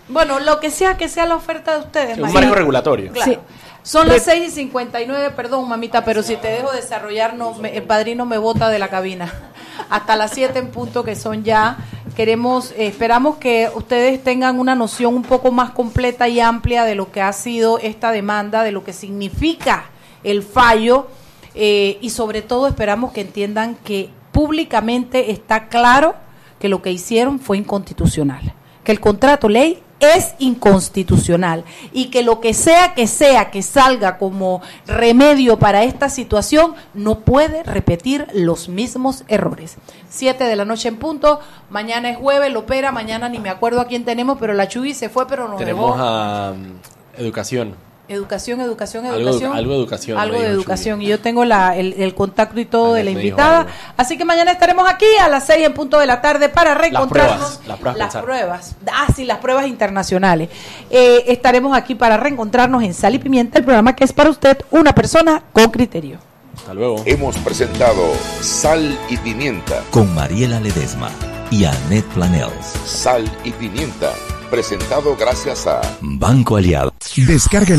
[0.08, 2.18] Bueno, lo que sea que sea la oferta de ustedes.
[2.18, 3.12] un marco regulatorio.
[3.22, 3.38] Sí.
[3.82, 7.34] Son las 6 y 59, perdón, mamita, pero si te dejo desarrollar,
[7.72, 9.32] el padrino me bota de la cabina.
[9.90, 11.78] Hasta las 7 en punto, que son ya.
[12.14, 16.96] Queremos, eh, esperamos que ustedes tengan una noción un poco más completa y amplia de
[16.96, 19.86] lo que ha sido esta demanda, de lo que significa
[20.22, 21.06] el fallo.
[21.54, 26.14] Eh, y sobre todo esperamos que entiendan que públicamente está claro
[26.58, 28.52] que lo que hicieron fue inconstitucional,
[28.84, 34.18] que el contrato ley es inconstitucional y que lo que sea que sea que salga
[34.18, 39.76] como remedio para esta situación no puede repetir los mismos errores.
[40.08, 41.40] Siete de la noche en punto,
[41.70, 44.94] mañana es jueves, lo opera, mañana ni me acuerdo a quién tenemos, pero la Chuy
[44.94, 46.78] se fue, pero no Tenemos a um,
[47.16, 47.87] educación.
[48.08, 49.52] Educación, educación, educación.
[49.54, 50.18] Algo, de educación.
[50.18, 51.02] Algo de educación.
[51.02, 53.66] Y yo tengo la, el, contacto y todo de la invitada.
[53.98, 57.60] Así que mañana estaremos aquí a las seis en punto de la tarde para reencontrarnos.
[57.66, 57.98] Las pruebas.
[57.98, 58.76] Las pruebas.
[58.90, 60.48] Ah, sí, las pruebas internacionales.
[60.88, 64.56] Eh, estaremos aquí para reencontrarnos en Sal y Pimienta, el programa que es para usted
[64.70, 66.18] una persona con criterio.
[66.56, 67.02] Hasta luego.
[67.04, 68.02] Hemos presentado
[68.40, 69.82] Sal y Pimienta.
[69.90, 71.10] Con Mariela Ledesma
[71.50, 72.72] y Annette Planels.
[72.86, 74.12] Sal y Pimienta.
[74.50, 76.94] Presentado gracias a Banco Aliado.
[77.16, 77.76] Descarga